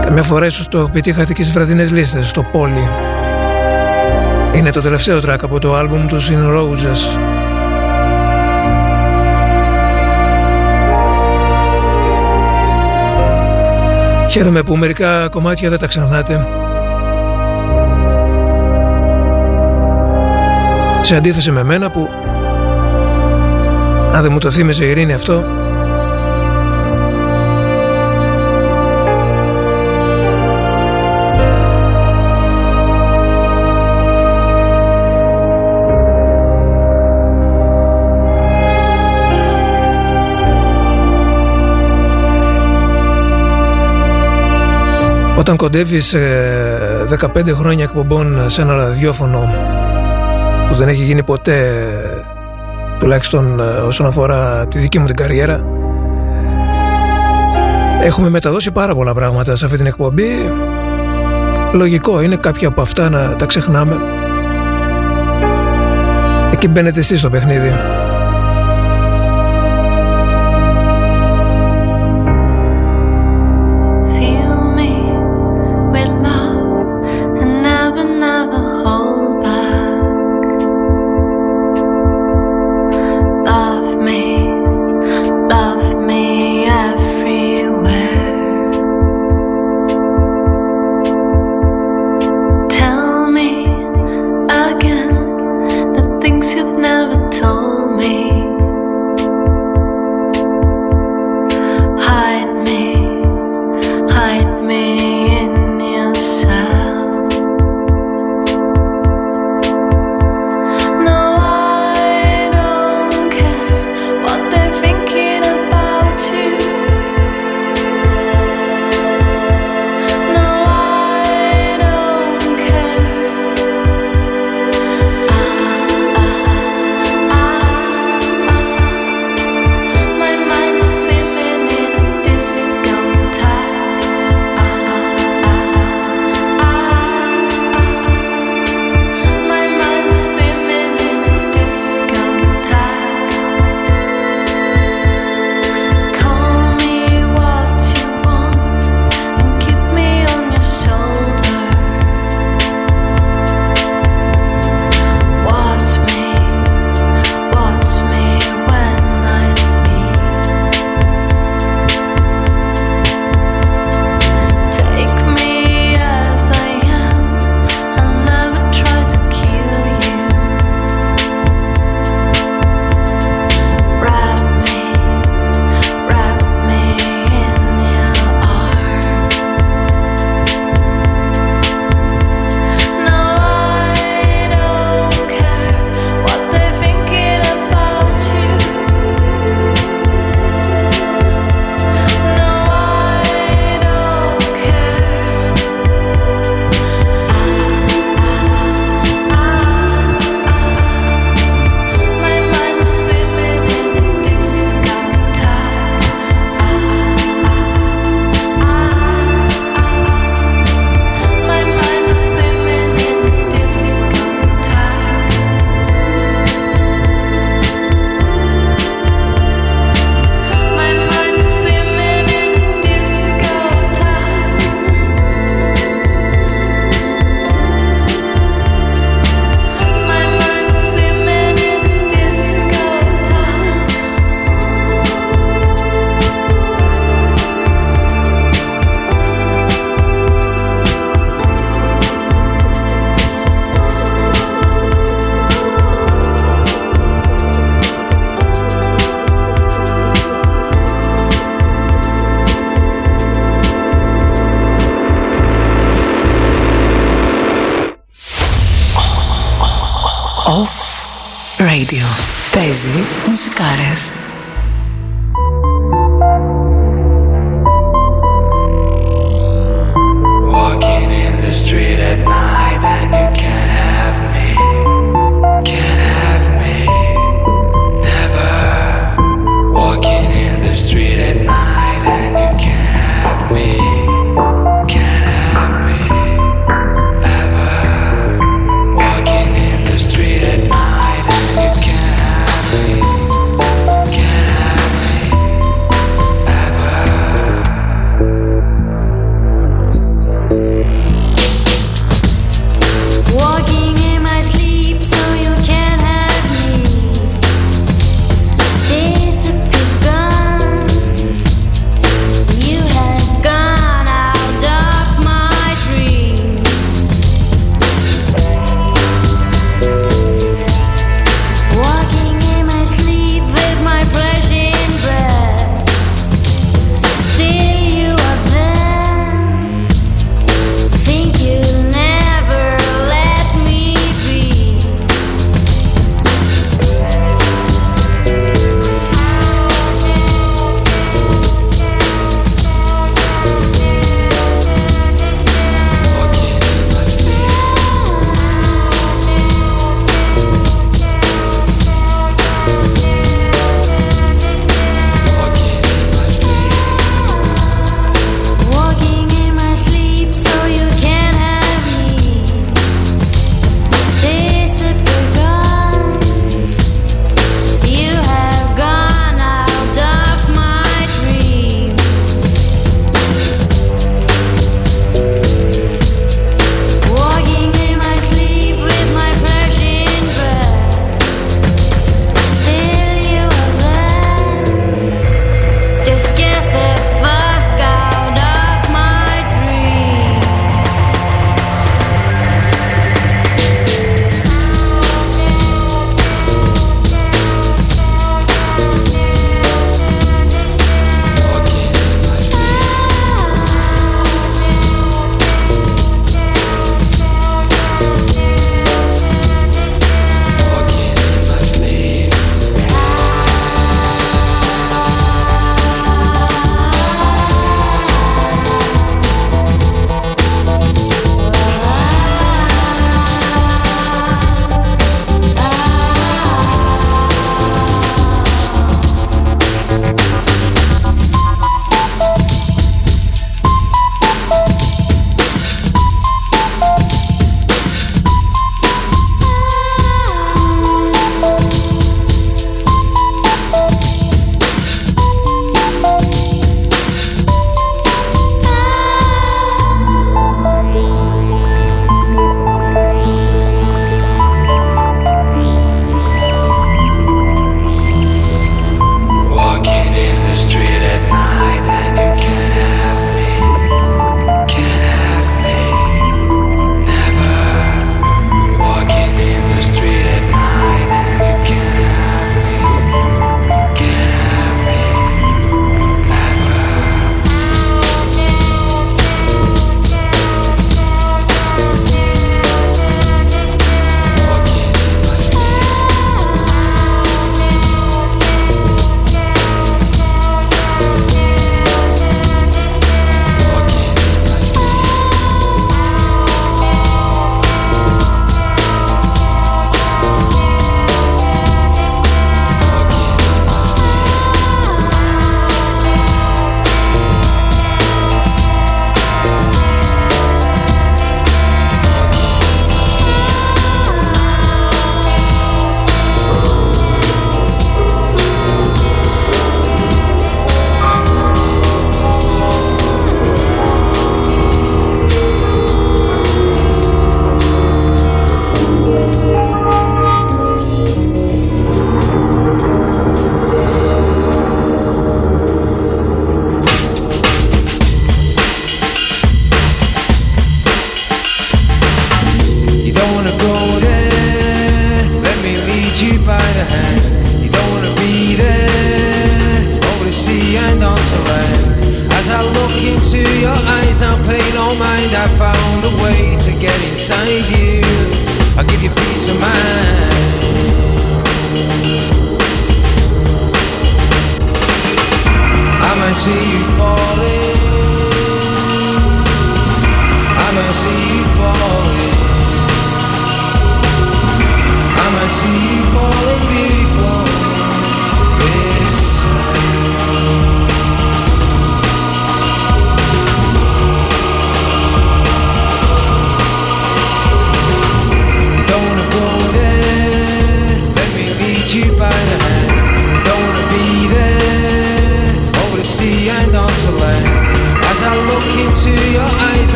καμιά 0.00 0.22
φορά 0.22 0.46
ίσως 0.46 0.68
το 0.68 0.78
επιτύχατε 0.78 1.32
και 1.32 1.42
στις 1.42 1.54
βραδινές 1.54 1.90
λίστες 1.90 2.28
στο 2.28 2.42
Πόλι 2.42 2.88
είναι 4.54 4.70
το 4.70 4.80
τελευταίο 4.80 5.18
track 5.18 5.38
από 5.42 5.60
το 5.60 5.74
άλμπουμ 5.74 6.06
του 6.06 6.20
In 6.20 6.56
Roses 6.56 7.27
Χαίρομαι 14.30 14.62
που 14.62 14.76
μερικά 14.76 15.28
κομμάτια 15.28 15.70
δεν 15.70 15.78
τα 15.78 15.86
ξανάτε. 15.86 16.46
Σε 21.00 21.16
αντίθεση 21.16 21.50
με 21.50 21.62
μένα 21.62 21.90
που 21.90 22.08
αν 24.12 24.22
δεν 24.22 24.32
μου 24.32 24.38
το 24.38 24.50
θύμιζε 24.50 24.84
η 24.84 24.88
Ειρήνη 24.88 25.14
αυτό 25.14 25.57
Όταν 45.38 45.56
κοντεύεις 45.56 46.14
15 46.14 47.48
χρόνια 47.54 47.84
εκπομπών 47.84 48.50
σε 48.50 48.62
ένα 48.62 48.74
ραδιόφωνο 48.74 49.50
που 50.68 50.74
δεν 50.74 50.88
έχει 50.88 51.04
γίνει 51.04 51.22
ποτέ 51.22 51.84
τουλάχιστον 52.98 53.60
ε, 53.60 53.62
όσον 53.62 54.06
αφορά 54.06 54.66
τη 54.68 54.78
δική 54.78 54.98
μου 54.98 55.06
την 55.06 55.14
καριέρα 55.14 55.64
έχουμε 58.02 58.28
μεταδώσει 58.28 58.72
πάρα 58.72 58.94
πολλά 58.94 59.14
πράγματα 59.14 59.56
σε 59.56 59.64
αυτή 59.64 59.76
την 59.76 59.86
εκπομπή. 59.86 60.52
Λογικό 61.72 62.20
είναι 62.20 62.36
κάποια 62.36 62.68
από 62.68 62.80
αυτά 62.82 63.08
να 63.08 63.36
τα 63.36 63.46
ξεχνάμε. 63.46 63.96
Εκεί 66.52 66.68
μπαίνετε 66.68 66.98
εσείς 67.00 67.18
στο 67.18 67.30
παιχνίδι 67.30 67.97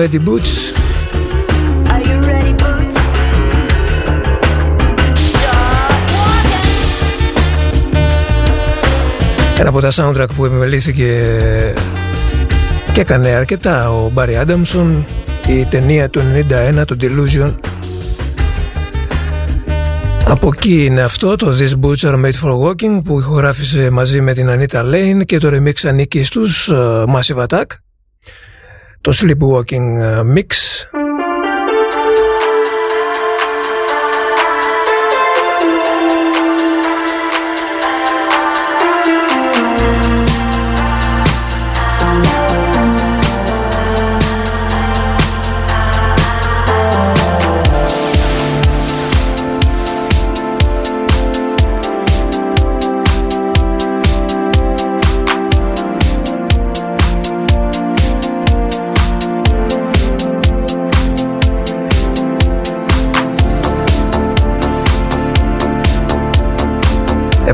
Are 0.00 0.04
you 2.08 2.18
ready 2.30 2.54
boots? 2.64 2.96
Ένα 9.58 9.68
από 9.68 9.80
τα 9.80 9.90
soundtrack 9.92 10.28
που 10.36 10.44
επιμελήθηκε 10.44 11.36
και 12.92 13.00
έκανε 13.00 13.28
αρκετά 13.28 13.90
ο 13.90 14.10
Μπάρι 14.10 14.36
Άνταμσον 14.36 15.04
η 15.48 15.64
ταινία 15.64 16.10
του 16.10 16.20
91 16.80 16.84
το 16.86 16.96
Delusion 17.00 17.54
από 20.24 20.50
εκεί 20.54 20.84
είναι 20.84 21.02
αυτό 21.02 21.36
το 21.36 21.56
This 21.58 21.86
Butcher 21.86 22.14
Made 22.14 22.40
for 22.42 22.52
Walking 22.64 23.04
που 23.04 23.18
ηχογράφησε 23.18 23.90
μαζί 23.90 24.20
με 24.20 24.32
την 24.32 24.46
Anita 24.50 24.80
Lane 24.80 25.24
και 25.24 25.38
το 25.38 25.48
remix 25.52 25.72
ανήκει 25.84 26.22
στους 26.22 26.70
uh, 26.72 27.04
Massive 27.04 27.46
Attack 27.46 27.64
το 29.00 29.12
Sleepwalking 29.14 29.88
uh, 29.98 30.36
Mix 30.36 30.48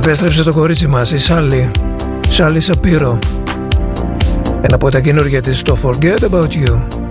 Επέστρεψε 0.06 0.42
το 0.42 0.52
κορίτσι 0.52 0.86
μας, 0.86 1.10
η 1.10 1.18
Σάλι, 1.18 1.70
Σάλι 2.28 2.60
Σαπύρο. 2.60 3.18
Ένα 4.62 4.74
από 4.74 4.90
τα 4.90 5.00
καινούργια 5.00 5.40
της, 5.40 5.62
το 5.62 5.78
Forget 5.82 6.30
About 6.30 6.48
You. 6.48 7.05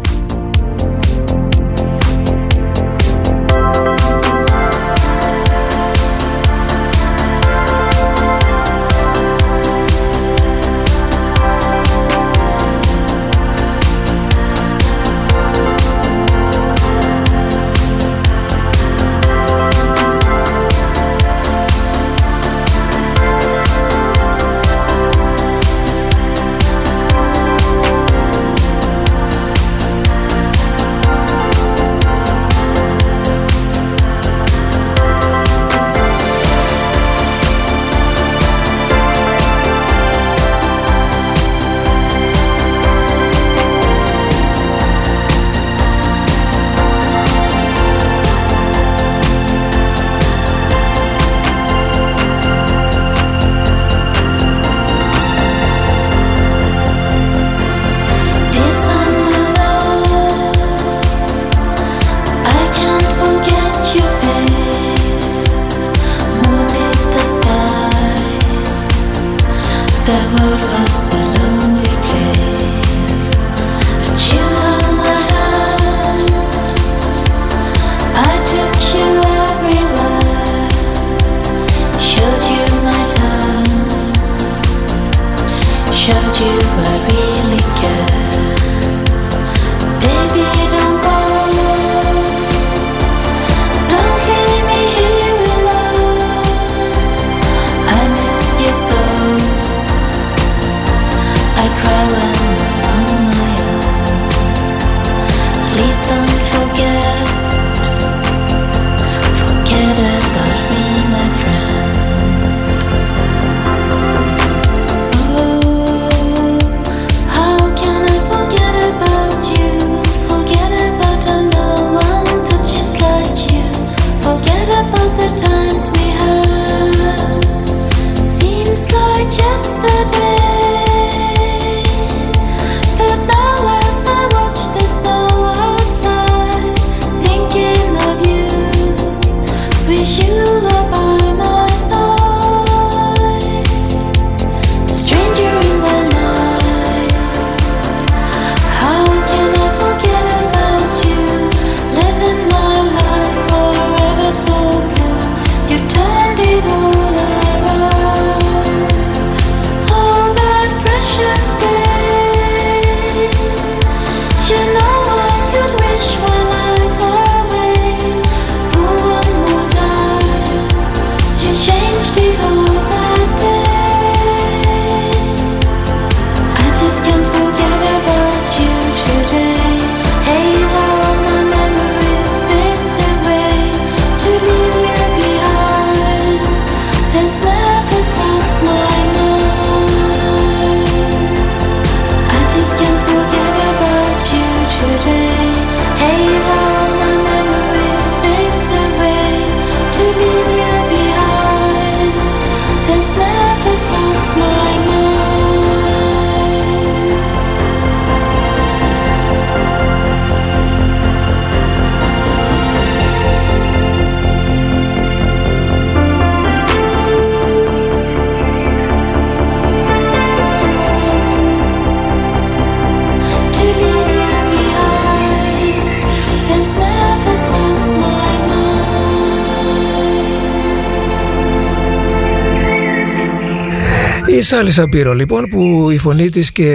Η 234.45 234.47
Σάλη 234.47 234.71
Σαπύρο 234.71 235.13
λοιπόν 235.13 235.43
που 235.49 235.89
η 235.89 235.97
φωνή 235.97 236.29
της 236.29 236.51
και 236.51 236.69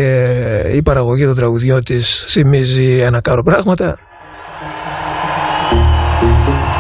η 0.74 0.82
παραγωγή 0.82 1.24
των 1.24 1.34
τραγουδιών 1.34 1.84
της 1.84 2.24
θυμίζει 2.28 2.96
ένα 2.98 3.20
κάρο 3.20 3.42
πράγματα. 3.42 3.98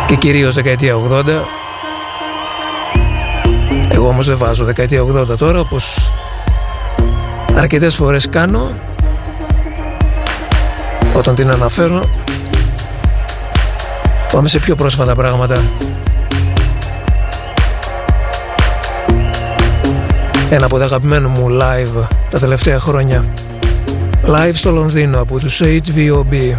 Και 0.06 0.14
κυρίως 0.14 0.54
δεκαετία 0.54 0.94
80 1.10 1.24
εγώ 3.90 4.08
όμως 4.08 4.26
δεν 4.26 4.36
βάζω 4.36 4.64
δεκαετία 4.64 5.02
80 5.02 5.38
τώρα 5.38 5.60
όπως 5.60 6.12
αρκετές 7.54 7.94
φορές 7.94 8.28
κάνω 8.28 8.74
όταν 11.14 11.34
την 11.34 11.50
αναφέρω. 11.50 12.08
Πάμε 14.32 14.48
σε 14.48 14.58
πιο 14.58 14.74
πρόσφατα 14.74 15.14
πράγματα 15.14 15.62
ένα 20.50 20.64
από 20.64 20.78
τα 20.78 20.84
αγαπημένα 20.84 21.28
μου 21.28 21.46
live 21.60 22.06
τα 22.30 22.38
τελευταία 22.38 22.80
χρόνια. 22.80 23.24
Live 24.26 24.52
στο 24.52 24.70
Λονδίνο 24.70 25.20
από 25.20 25.38
τους 25.38 25.62
HVOB 25.62 26.56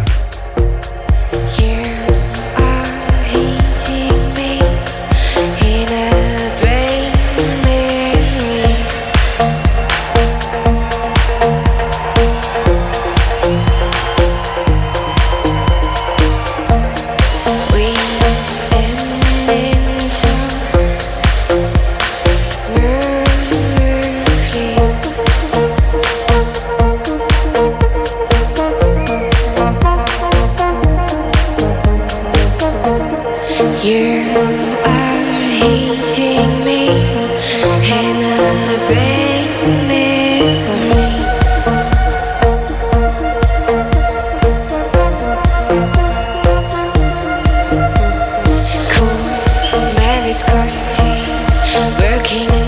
King 52.32 52.61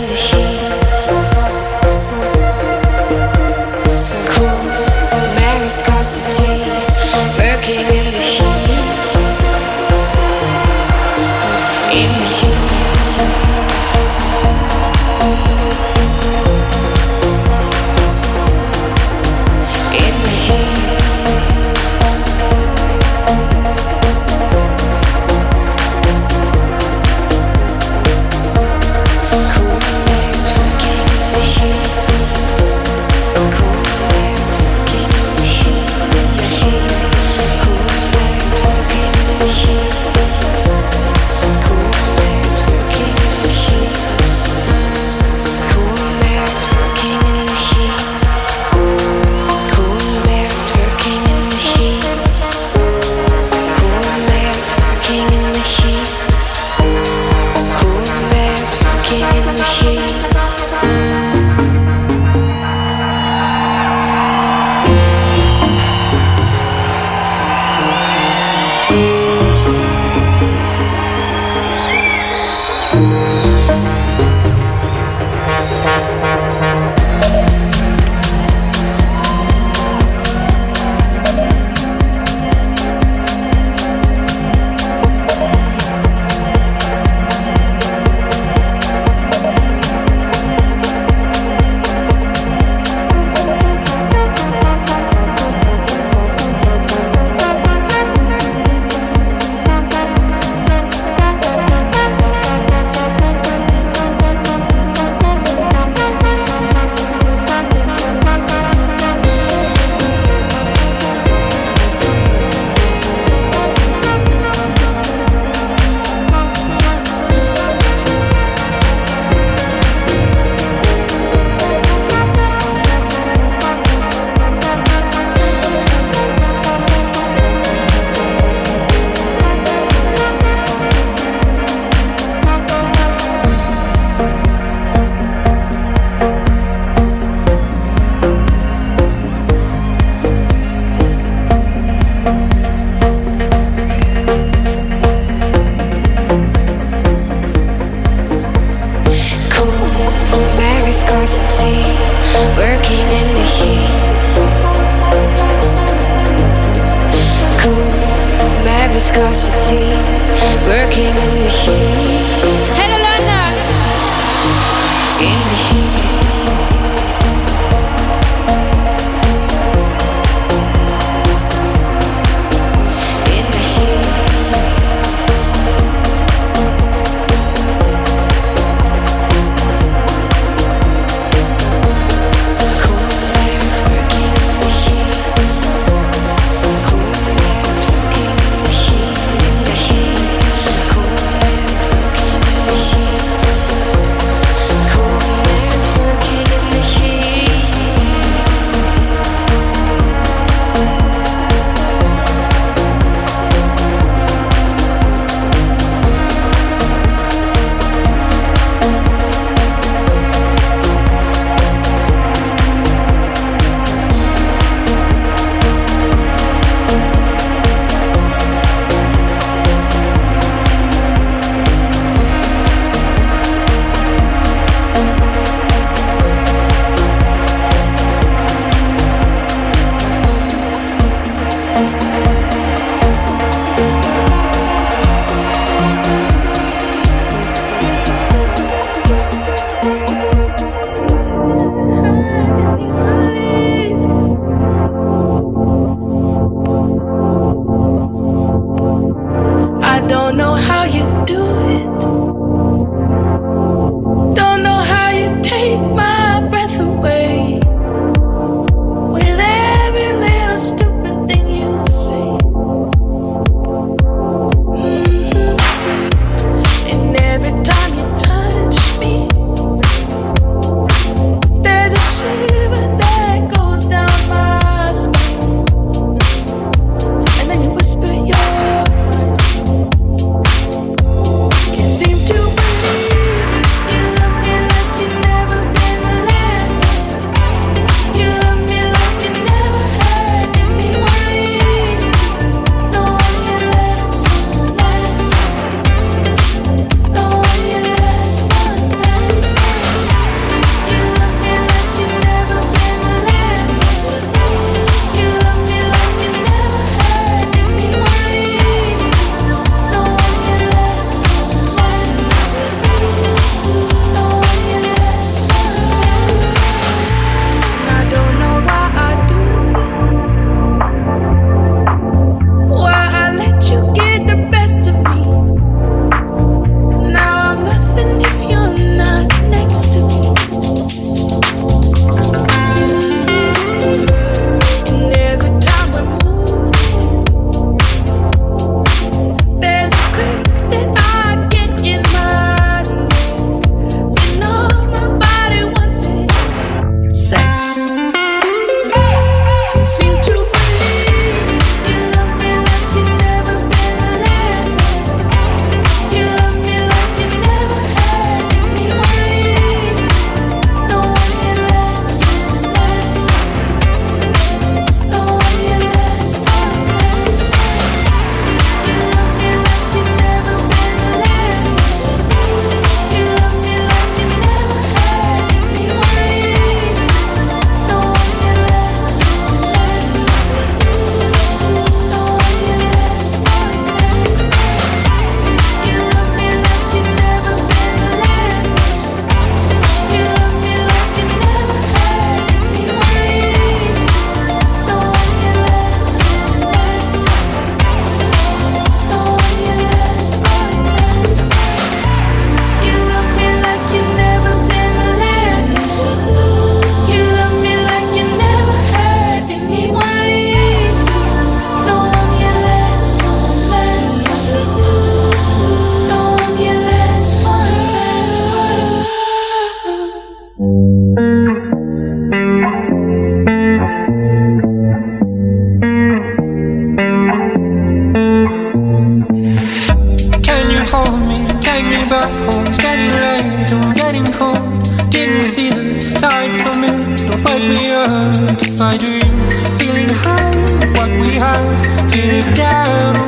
down. 442.41 443.24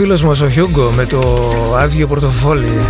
Φίλος 0.00 0.22
μας 0.22 0.40
ο 0.40 0.48
Χιούγκο 0.48 0.90
με 0.90 1.06
το 1.06 1.20
άδειο 1.78 2.06
πορτοφόλι 2.06 2.86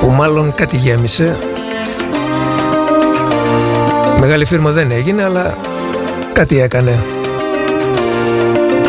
που 0.00 0.06
μάλλον 0.06 0.54
κάτι 0.54 0.76
γέμισε. 0.76 1.38
Μεγάλη 4.20 4.44
φίρμα 4.44 4.70
δεν 4.70 4.90
έγινε 4.90 5.24
αλλά 5.24 5.56
κάτι 6.32 6.60
έκανε. 6.60 7.02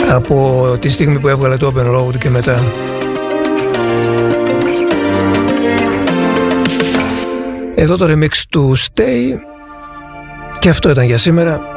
Από 0.10 0.66
τη 0.80 0.90
στιγμή 0.90 1.20
που 1.20 1.28
έβγαλε 1.28 1.58
το 1.58 1.74
Open 1.76 1.96
Road 1.96 2.18
και 2.18 2.30
μετά. 2.30 2.64
Εδώ 7.76 7.98
το 7.98 8.06
remix 8.10 8.34
του 8.50 8.78
Stay 8.78 9.38
και 10.60 10.70
αυτό 10.70 10.90
ήταν 10.90 11.06
για 11.06 11.18
σήμερα. 11.18 11.77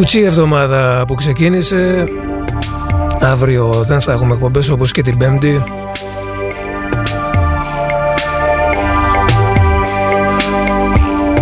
Κουτσή 0.00 0.20
εβδομάδα 0.20 1.04
που 1.06 1.14
ξεκίνησε 1.14 2.08
Αύριο 3.20 3.84
δεν 3.86 4.00
θα 4.00 4.12
έχουμε 4.12 4.34
εκπομπές 4.34 4.68
όπως 4.68 4.92
και 4.92 5.02
την 5.02 5.18
Πέμπτη 5.18 5.62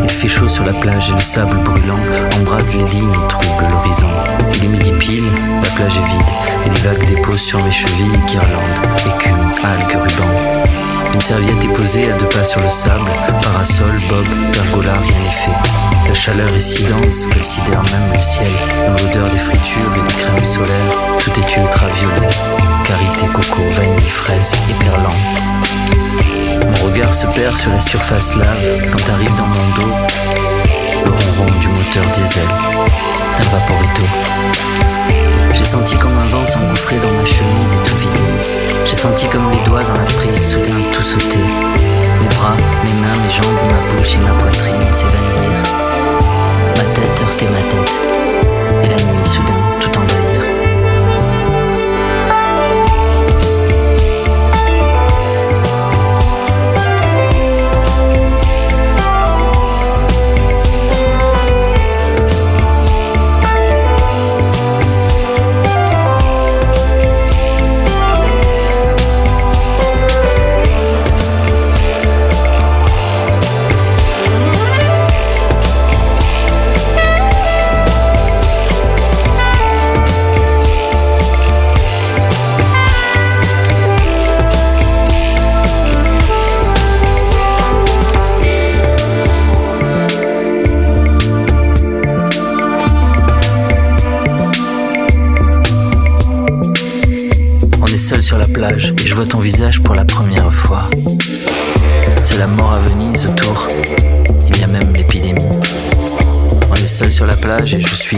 Il 0.02 0.10
fait 0.10 0.28
chaud 0.28 0.48
sur 0.48 0.64
la 0.64 0.72
plage 0.82 1.06
et 1.10 1.14
le 1.20 1.20
sable 1.20 1.56
brûlant 1.68 2.02
embrase 2.36 2.74
les 2.74 2.86
lignes 2.94 3.18
et 3.20 3.28
trouble 3.28 3.64
l'horizon. 3.70 4.12
Il 4.56 4.64
est 4.66 4.68
midi 4.68 4.92
pile, 5.02 5.30
la 5.64 5.70
plage 5.76 5.96
est 6.00 6.08
vide 6.12 6.30
et 6.64 6.70
les 6.74 6.82
vagues 6.86 7.06
déposent 7.12 7.46
sur 7.50 7.62
mes 7.64 7.76
chevilles 7.80 8.18
guirlandes, 8.28 8.78
écumes, 9.10 9.46
algues, 9.72 9.98
rubans. 10.04 10.36
Une 11.14 11.20
serviette 11.20 11.64
est 11.64 11.74
posée 11.80 12.10
à 12.10 12.14
deux 12.18 12.30
pas 12.36 12.44
sur 12.44 12.60
le 12.60 12.70
sable, 12.70 13.10
parasol, 13.42 13.94
bob, 14.08 14.26
pergola, 14.52 14.94
rien 15.04 15.20
n'est 15.24 15.38
fait. 15.42 15.87
La 16.09 16.15
chaleur 16.15 16.49
est 16.55 16.59
si 16.59 16.83
dense 16.83 17.27
qu'elle 17.27 17.45
sidère 17.45 17.83
même 17.83 18.13
le 18.15 18.21
ciel. 18.21 18.51
Dans 18.87 19.03
l'odeur 19.03 19.29
des 19.29 19.37
fritures 19.37 19.93
et 19.95 20.11
des 20.11 20.15
crèmes 20.15 20.43
solaires, 20.43 20.95
tout 21.19 21.29
est 21.29 21.57
ultraviolet. 21.57 22.29
Karité, 22.83 23.27
coco, 23.27 23.61
vanille, 23.77 24.09
fraise 24.09 24.51
et 24.69 24.83
perlant. 24.83 25.13
Mon 26.65 26.87
regard 26.87 27.13
se 27.13 27.27
perd 27.27 27.55
sur 27.55 27.69
la 27.71 27.79
surface 27.79 28.35
lave 28.35 28.89
quand 28.91 29.13
arrive 29.13 29.35
dans 29.35 29.45
mon 29.45 29.75
dos 29.75 29.93
le 31.05 31.11
ronron 31.11 31.59
du 31.59 31.67
moteur 31.67 32.03
diesel 32.15 32.47
d'un 33.37 33.49
vaporito. 33.49 34.01
J'ai 35.53 35.63
senti 35.63 35.95
comme 35.95 36.17
un 36.17 36.27
vent 36.27 36.45
s'engouffrer 36.45 36.97
dans 36.97 37.11
ma 37.11 37.25
chemise 37.25 37.73
et 37.73 37.87
tout 37.87 37.95
vider. 37.97 38.85
J'ai 38.85 38.95
senti 38.95 39.27
comme 39.27 39.51
les 39.51 39.63
doigts 39.63 39.83
dans 39.83 39.93
la 39.93 40.05
prise 40.05 40.53
soudain 40.53 40.81
tout 40.91 41.03
sauter. 41.03 41.37
Mes 41.37 42.35
bras, 42.35 42.55
mes 42.83 42.93
mains, 42.93 43.21
mes 43.21 43.29
jambes, 43.29 43.59
ma 43.69 43.93
bouche 43.93 44.15
et 44.15 44.19
ma 44.19 44.31
poitrine 44.31 44.91
s'évanouir. 44.91 45.38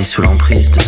Sous 0.03 0.21
l'emprise 0.21 0.71
de 0.71 0.80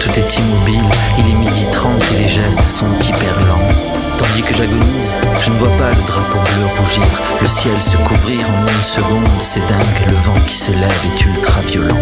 Tout 0.00 0.18
est 0.18 0.38
immobile, 0.38 0.88
il 1.18 1.30
est 1.30 1.38
midi 1.38 1.66
30 1.70 1.92
et 2.12 2.22
les 2.22 2.28
gestes 2.28 2.62
sont 2.62 2.86
hyper 3.00 3.38
lents. 3.46 3.68
Tandis 4.16 4.42
que 4.42 4.54
j'agonise, 4.54 5.16
je 5.40 5.50
ne 5.50 5.56
vois 5.56 5.76
pas 5.76 5.90
le 5.90 6.02
drapeau 6.06 6.38
bleu 6.38 6.66
rougir, 6.78 7.02
le 7.40 7.48
ciel 7.48 7.80
se 7.82 7.96
couvrir 7.98 8.46
en 8.48 8.66
une 8.66 8.84
seconde, 8.84 9.28
c'est 9.42 9.66
dingue, 9.66 10.08
le 10.08 10.14
vent 10.14 10.40
qui 10.46 10.56
se 10.56 10.70
lève 10.70 11.04
est 11.04 11.24
ultra 11.24 11.60
violent 11.62 12.00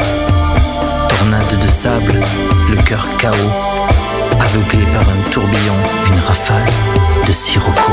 tornade 1.09 1.61
de 1.61 1.69
sable, 1.69 2.21
le 2.71 2.77
cœur 2.83 3.05
chaos, 3.19 3.35
aveuglé 4.41 4.85
par 4.93 5.03
un 5.03 5.31
tourbillon, 5.31 5.75
une 6.09 6.21
rafale 6.21 6.67
de 7.27 7.33
sirocco. 7.33 7.93